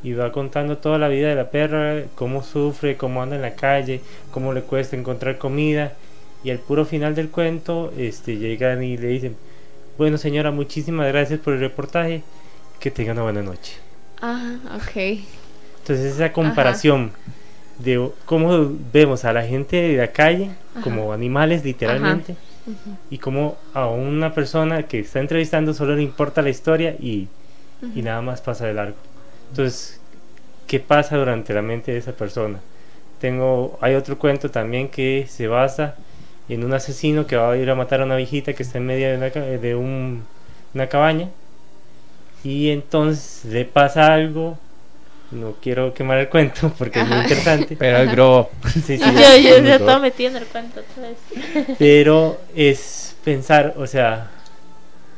[0.04, 3.56] y va contando toda la vida de la perra, cómo sufre, cómo anda en la
[3.56, 4.02] calle,
[4.32, 5.94] cómo le cuesta encontrar comida
[6.44, 9.36] y al puro final del cuento este llegan y le dicen,
[9.98, 12.22] "Bueno, señora, muchísimas gracias por el reportaje,
[12.80, 13.87] que tenga una buena noche."
[14.22, 15.20] Ah, ok.
[15.82, 17.12] Entonces, esa comparación
[17.80, 20.82] de cómo vemos a la gente de la calle Ajá.
[20.82, 22.36] como animales literalmente
[23.10, 27.28] y como a una persona que está entrevistando solo le importa la historia y,
[27.96, 28.98] y nada más pasa de largo.
[29.52, 30.00] Entonces,
[30.68, 32.60] ¿qué pasa durante la mente de esa persona?
[33.22, 35.96] Tengo, hay otro cuento también que se basa
[36.50, 38.86] en un asesino que va a ir a matar a una viejita que está en
[38.86, 40.24] medio de una, de un-
[40.74, 41.30] una cabaña
[42.50, 44.58] y entonces le pasa algo.
[45.32, 47.24] No quiero quemar el cuento porque es muy Ajá.
[47.24, 47.76] interesante.
[47.78, 48.50] Pero es grobo.
[48.74, 49.68] Sí, sí, es yo, yo grobo.
[49.76, 51.76] estaba metida en el cuento otra vez.
[51.78, 54.32] Pero es pensar, o sea,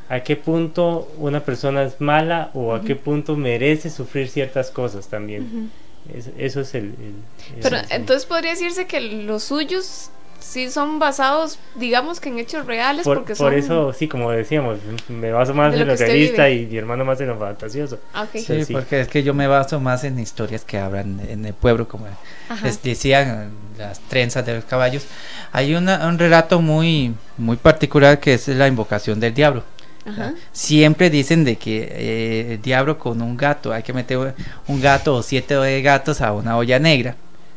[0.08, 5.06] a qué punto una persona es mala o a qué punto merece sufrir ciertas cosas
[5.06, 5.70] también.
[6.12, 6.86] Es- eso es el...
[6.86, 10.10] el- Pero el- entonces podría decirse que los suyos
[10.50, 13.54] sí son basados, digamos que en hechos reales, por, porque por son...
[13.54, 14.78] eso, sí, como decíamos,
[15.08, 17.38] me baso más De lo en lo usted realista y mi hermano más en lo
[17.38, 17.98] fantasioso.
[18.12, 18.30] Ah, ok.
[18.34, 18.72] Sí, Sí.
[18.72, 22.06] porque es que yo me baso más en historias que hablan en el pueblo, como
[22.48, 22.66] Ajá.
[22.66, 25.04] les decían las trenzas de los caballos.
[25.52, 29.62] Hay una- un relato muy, muy particular que es la invocación del diablo.
[30.06, 30.34] Ajá.
[30.52, 34.34] Siempre dicen de que eh, el diablo con un gato, hay que meter
[34.66, 37.16] un gato o siete gatos a una olla negra.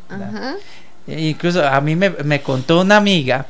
[0.10, 0.56] Ajá.
[1.08, 3.48] E incluso a mí me, me contó una amiga,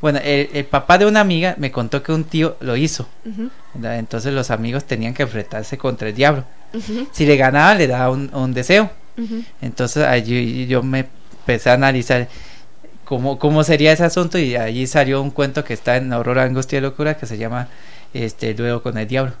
[0.00, 3.08] bueno, el, el papá de una amiga me contó que un tío lo hizo.
[3.74, 6.44] Entonces los amigos tenían que enfrentarse contra el diablo.
[7.12, 8.90] Si le ganaba, le daba un, un deseo.
[9.62, 11.06] Entonces allí yo me
[11.40, 12.28] empecé a analizar
[13.04, 16.78] cómo, cómo sería ese asunto y allí salió un cuento que está en Aurora Angustia
[16.78, 17.68] y Locura que se llama
[18.12, 19.32] este, El duelo con el diablo.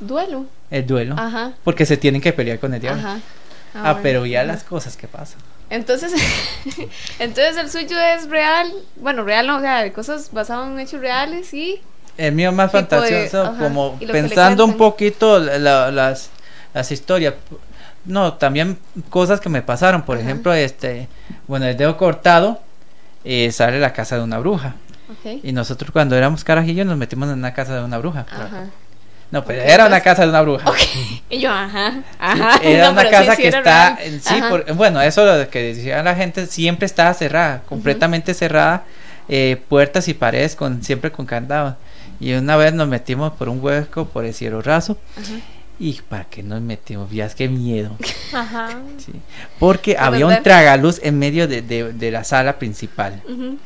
[0.00, 0.46] Duelo.
[0.70, 1.14] El duelo.
[1.18, 1.52] Ajá.
[1.62, 3.00] Porque se tienen que pelear con el diablo.
[3.00, 3.20] Ajá.
[3.74, 3.98] Ah, bueno.
[4.02, 5.40] pero ya las cosas que pasan.
[5.70, 6.12] Entonces,
[7.18, 11.00] entonces el suyo es real, bueno, real no, o sea, de cosas basadas en hechos
[11.00, 11.80] reales y
[12.18, 16.30] El mío más de- fantasioso, ajá, como pensando un poquito la- la- las,
[16.74, 17.34] las historias.
[18.04, 18.78] No, también
[19.10, 20.02] cosas que me pasaron.
[20.02, 20.24] Por Ajá.
[20.26, 21.08] ejemplo, este,
[21.46, 22.60] bueno, el dedo cortado
[23.24, 24.74] eh, sale la casa de una bruja.
[25.08, 25.40] Ok.
[25.44, 28.26] Y nosotros cuando éramos carajillos nos metimos en una casa de una bruja.
[28.30, 28.66] Ajá.
[29.32, 30.70] No, pero Ok, era una casa de una bruja.
[31.30, 32.60] Y yo, ajá, ajá.
[32.62, 34.20] Era No, una casa sí que está, real.
[34.22, 38.84] sí, por- bueno, eso lo que decía la gente, siempre estaba cerrada, completamente cerrada,
[39.28, 41.76] eh, puertas y paredes con siempre con candado.
[42.20, 44.96] Y una vez nos metimos por un hueco por el cielo raso.
[45.80, 47.96] Y para qué nos metimos, vías qué miedo.
[48.34, 48.68] Ajá.
[48.98, 49.12] Sí.
[49.58, 53.22] Porque había un tragaluz en medio de, de- de la sala principal.
[53.26, 53.56] Ujú.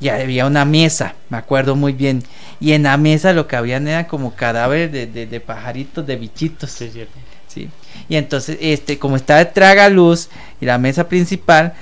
[0.00, 2.22] Y había una mesa, me acuerdo muy bien.
[2.58, 6.16] Y en la mesa lo que habían eran como cadáveres de, de, de pajaritos, de
[6.16, 6.70] bichitos.
[6.70, 7.18] Sí, es cierto.
[7.48, 7.68] Sí.
[8.08, 10.28] Y entonces, este, como estaba el tragaluz
[10.60, 11.74] y la mesa principal,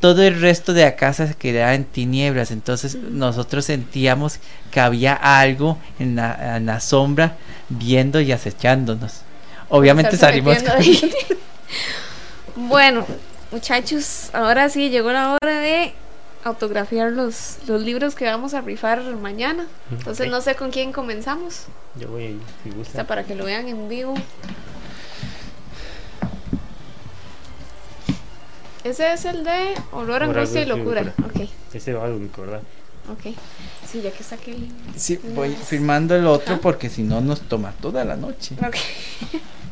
[0.00, 2.50] todo el resto de la casa se quedaba en tinieblas.
[2.50, 4.38] Entonces nosotros sentíamos
[4.70, 7.36] que había algo en la, en la sombra
[7.68, 9.20] viendo y acechándonos.
[9.68, 10.58] Obviamente salimos.
[12.56, 13.06] bueno,
[13.50, 15.92] muchachos, ahora sí llegó la hora de
[16.44, 19.66] autografiar los, los libros que vamos a rifar mañana.
[19.90, 21.64] Entonces no sé con quién comenzamos.
[21.96, 22.90] Yo voy, si gusta.
[22.90, 24.14] Está para que lo vean en vivo.
[28.84, 31.02] Ese es el de Horror, Horror, Angustia y Locura.
[31.02, 31.28] Locura.
[31.28, 32.62] Ok, Ese va único, ¿verdad?
[33.10, 33.34] ok.
[33.90, 34.68] Sí, ya que está aquí.
[34.96, 38.54] Sí, voy firmando el otro porque si no nos toma toda la noche.
[38.64, 38.76] Ok.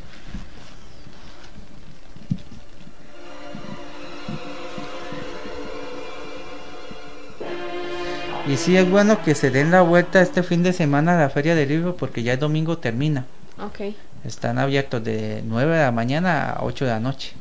[8.47, 11.31] Y sí es bueno que se den la vuelta este fin de semana a la
[11.31, 13.25] feria del libro porque ya el domingo termina.
[13.59, 13.95] Ok,
[14.25, 17.33] Están abiertos de 9 de la mañana a 8 de la noche.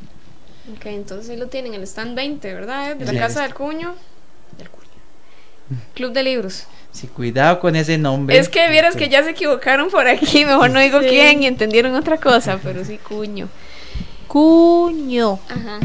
[0.78, 2.96] ok, entonces ahí lo tienen, el stand 20, ¿verdad?
[2.96, 3.18] De la Sí.
[3.18, 3.96] Casa del Cuño.
[4.58, 4.84] Del Cuño.
[5.94, 6.66] Club de Libros.
[6.92, 8.38] Sí, cuidado con ese nombre.
[8.38, 11.08] Es que vieras que ya se equivocaron por aquí, mejor no digo Sí.
[11.10, 13.50] quién y entendieron otra cosa, pero sí Cuño.
[14.28, 15.40] Cuño.
[15.50, 15.80] Ajá.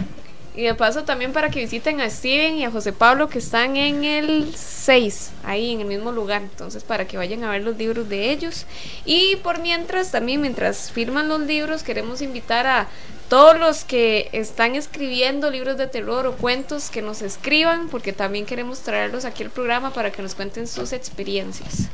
[0.59, 3.77] Y de paso también para que visiten a Steven y a José Pablo que están
[3.77, 6.43] en el 6, ahí en el mismo lugar.
[6.43, 8.67] Entonces para que vayan a ver los libros de ellos.
[9.05, 12.89] Y por mientras, también mientras firman los libros, queremos invitar a
[13.29, 18.45] todos los que están escribiendo libros de terror o cuentos que nos escriban, porque también
[18.45, 21.89] queremos traerlos aquí al programa para que nos cuenten sus experiencias.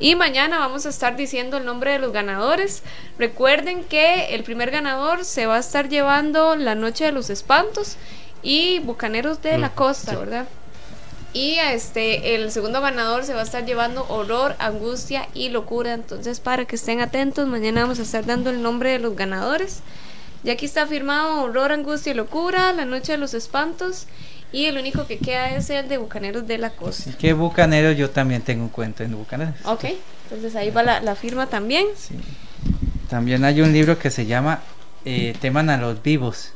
[0.00, 2.82] Y mañana vamos a estar diciendo el nombre de los ganadores.
[3.18, 7.96] Recuerden que el primer ganador se va a estar llevando La Noche de los Espantos
[8.42, 10.16] y Bucaneros de la Mm, Costa, sí.
[10.16, 10.46] ¿verdad?
[11.32, 15.92] Y este el segundo ganador se va a estar llevando Horror, Angustia y Locura.
[15.94, 19.80] Entonces, para que estén atentos, mañana vamos a estar dando el nombre de los ganadores.
[20.44, 24.06] Ya aquí está firmado Horror, Angustia y Locura, La Noche de los Espantos.
[24.52, 27.10] Y el único que queda es el de Bucaneros de la Costa.
[27.10, 29.52] Así que Bucanero, yo también tengo un cuento en Bucanero.
[29.64, 29.84] Ok,
[30.24, 31.86] entonces ahí va la, la firma también.
[31.96, 32.14] Sí.
[33.10, 34.60] También hay un libro que se llama
[35.04, 36.52] eh, Teman a los vivos,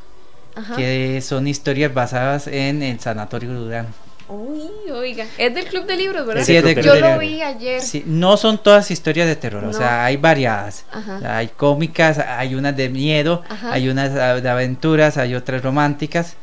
[0.55, 0.77] Ajá.
[0.77, 3.89] que son historias basadas en el Sanatorio Durán.
[4.29, 6.45] Uy, oiga, es del Club de Libros, ¿verdad?
[6.45, 7.21] Sí, es del Club Yo de lo Libros.
[7.29, 7.81] vi ayer.
[7.83, 9.73] Sí, no son todas historias de terror, o No.
[9.75, 10.87] sea, hay variadas.
[10.91, 11.17] Ajá.
[11.17, 13.73] O sea, hay cómicas, hay unas de miedo, Ajá.
[13.73, 16.37] hay unas de aventuras, hay otras románticas,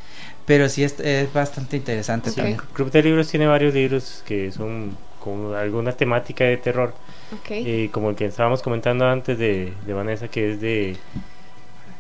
[0.49, 2.35] pero sí es, es bastante interesante Ok.
[2.37, 2.57] también.
[2.73, 6.91] Club de Libros tiene varios libros que son con alguna temática de terror.
[7.31, 7.51] Ok.
[7.51, 10.97] Eh, como el que estábamos comentando antes de, de Vanessa, que es de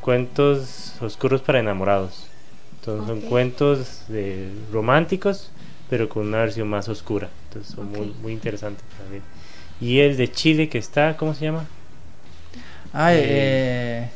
[0.01, 2.25] cuentos oscuros para enamorados.
[2.79, 3.21] Entonces Ok.
[3.21, 5.51] son cuentos de románticos,
[5.91, 7.29] pero con una versión más oscura.
[7.49, 8.15] Entonces son muy, Ok.
[8.23, 9.21] muy interesantes también.
[9.79, 11.65] Y el de Chile que está, ¿cómo se llama?
[12.93, 14.09] Ay, Eh, eh,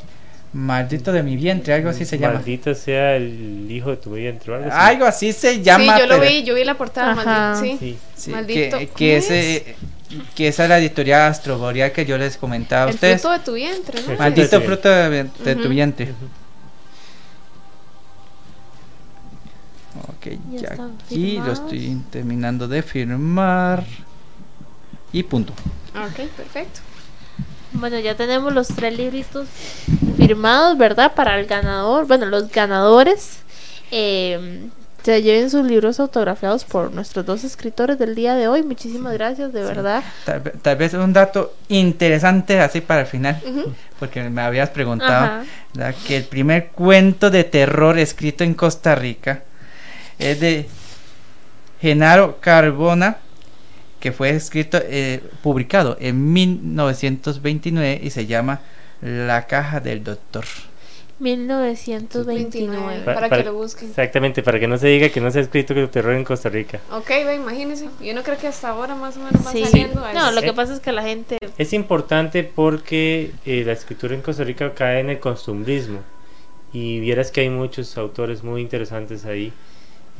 [0.53, 2.35] maldito de mi vientre, algo así se llama.
[2.35, 4.77] Maldito sea el hijo de tu vientre algo así.
[4.79, 5.95] Algo así se llama.
[5.95, 7.53] sí, yo lo pero- vi, yo vi la portada, Ajá.
[7.55, 7.91] maldito, sí.
[7.93, 7.97] Sí.
[8.15, 9.25] sí, Maldito, que, ¿cómo que es?
[9.31, 9.75] ese
[10.35, 13.19] que esa es la editorial Astroboreal que yo les comentaba a El ustedes.
[13.21, 14.11] fruto de tu vientre, ¿no?
[14.11, 14.65] El Maldito Sí.
[14.65, 16.05] fruto de, de tu vientre.
[16.11, 16.27] Ujú.
[20.09, 23.83] Ok, Ya ya aquí lo estoy terminando de firmar.
[25.11, 25.53] Y punto.
[25.95, 26.79] Ok, perfecto.
[27.73, 29.47] Bueno, ya tenemos los tres libritos
[30.17, 31.13] firmados, ¿verdad?
[31.15, 32.07] Para el ganador.
[32.07, 33.39] Bueno, los ganadores
[33.91, 34.67] eh,
[35.03, 38.63] se lleven sus libros autografiados por nuestros dos escritores del día de hoy.
[38.63, 40.03] Muchísimas gracias, de verdad.
[40.25, 43.41] Tal, ve- tal vez un dato interesante así para el final,
[43.99, 45.43] porque me habías preguntado
[46.07, 49.41] que el primer cuento de terror escrito en Costa Rica
[50.19, 50.69] es de
[51.81, 53.17] Genaro Carbona,
[54.03, 58.59] que fue escrito, eh, publicado en 1929 y se llama
[59.01, 60.43] La caja del doctor.
[61.19, 63.01] 1929.
[63.05, 63.87] Pa- para que lo busquen.
[63.87, 66.49] Exactamente, para que no se diga que no se ha escrito que terror en Costa
[66.49, 66.81] Rica.
[66.91, 67.87] Ok, ve, imagínense.
[68.01, 69.63] Yo no creo que hasta ahora más o menos va Sí.
[69.63, 70.03] saliendo.
[70.03, 71.37] a No, lo que pasa es que la gente.
[71.57, 75.99] Es importante porque eh, la escritura en Costa Rica cae en el costumbrismo.
[76.73, 79.53] Y vieras que hay muchos autores muy interesantes ahí.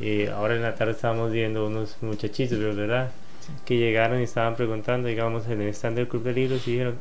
[0.00, 3.10] Eh, ahora en la tarde estábamos viendo unos muchachitos, ¿verdad?
[3.64, 6.96] Que llegaron y estaban preguntando, digamos, en el stand del Club de Libros y dijeron,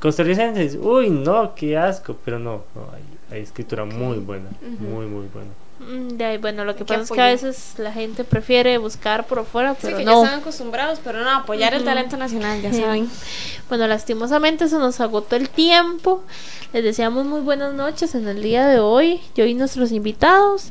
[0.00, 2.16] costarricenses, uy, no, qué asco.
[2.24, 4.84] Pero no, no, hay, hay escritura muy buena, Ujú.
[4.84, 5.50] muy, muy buena.
[5.80, 7.46] mm, de ahí, bueno, lo que pasa es que a apoyar.
[7.46, 10.12] veces la gente prefiere buscar por afuera, Sí, pero que no.
[10.20, 11.88] ya están acostumbrados, pero no, apoyar el Ujú.
[11.88, 12.80] talento nacional, ya Sí.
[12.80, 13.08] saben.
[13.68, 16.22] Bueno, lastimosamente se nos agotó el tiempo.
[16.72, 19.20] Les deseamos muy buenas noches en el día de hoy.
[19.34, 20.70] Yo y nuestros invitados.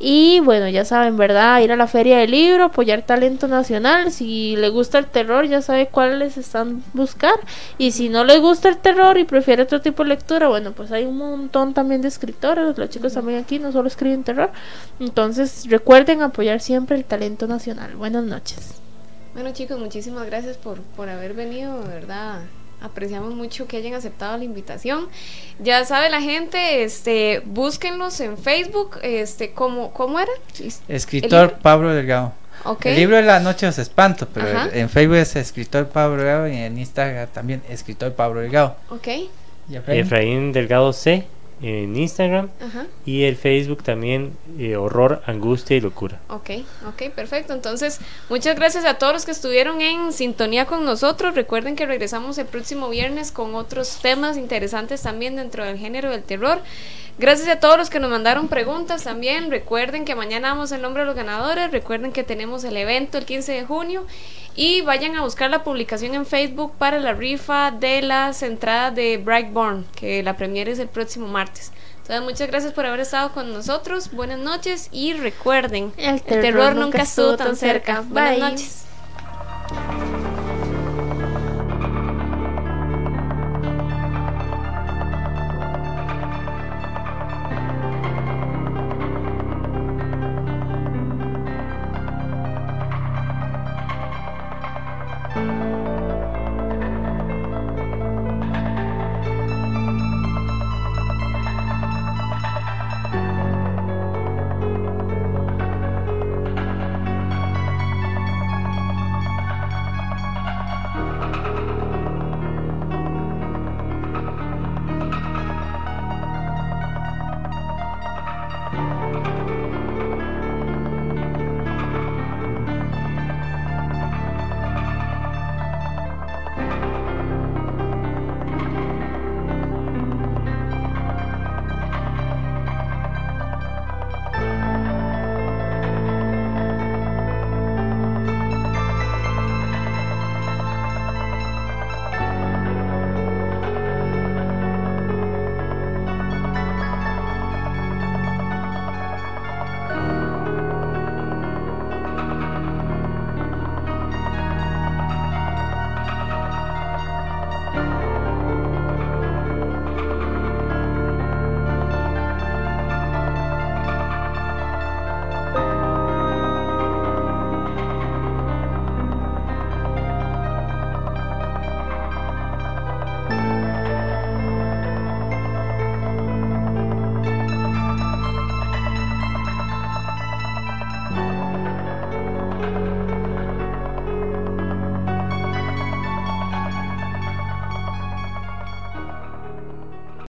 [0.00, 1.60] Y bueno, ya saben, ¿verdad?
[1.60, 4.12] Ir a la feria del libro, apoyar talento nacional.
[4.12, 7.34] Si le gusta el terror, ya sabe cuáles están buscar.
[7.78, 10.92] Y si no le gusta el terror y prefiere otro tipo de lectura, bueno, pues
[10.92, 12.78] hay un montón también de escritores.
[12.78, 14.50] Los chicos también aquí no solo escriben terror.
[15.00, 17.96] Entonces recuerden apoyar siempre el talento nacional.
[17.96, 18.74] Buenas noches.
[19.34, 22.40] Bueno chicos, muchísimas gracias por, por haber venido, verdad.
[22.80, 25.08] Apreciamos mucho que hayan aceptado la invitación.
[25.58, 30.30] Ya sabe la gente, este, búsquenlos en Facebook, este, ¿cómo, cómo era?
[30.88, 32.32] Escritor Pablo Delgado.
[32.64, 32.92] Okay.
[32.92, 34.68] El libro de la noche os espanto, pero Ajá.
[34.72, 38.76] en Facebook es escritor Pablo Delgado y en Instagram también escritor Pablo Delgado.
[38.90, 39.08] Ok.
[39.68, 40.00] ¿Y Efraín?
[40.00, 41.26] Efraín Delgado C
[41.60, 42.86] en Instagram Ajá.
[43.04, 46.20] y el Facebook también eh, Horror, Angustia y Locura.
[46.28, 46.50] Ok,
[46.86, 47.52] ok, perfecto.
[47.52, 51.34] Entonces, muchas gracias a todos los que estuvieron en sintonía con nosotros.
[51.34, 56.22] Recuerden que regresamos el próximo viernes con otros temas interesantes también dentro del género del
[56.22, 56.60] terror.
[57.18, 59.50] Gracias a todos los que nos mandaron preguntas también.
[59.50, 61.72] Recuerden que mañana damos el nombre de los ganadores.
[61.72, 64.06] Recuerden que tenemos el evento el 15 de junio.
[64.54, 69.16] Y vayan a buscar la publicación en Facebook para la rifa de las entradas de
[69.16, 71.72] Brightborn, que la premiere es el próximo martes.
[71.98, 74.12] Entonces, muchas gracias por haber estado con nosotros.
[74.12, 78.02] Buenas noches y recuerden, El el terror, nunca estuvo tan cerca.
[78.08, 78.84] Buenas noches.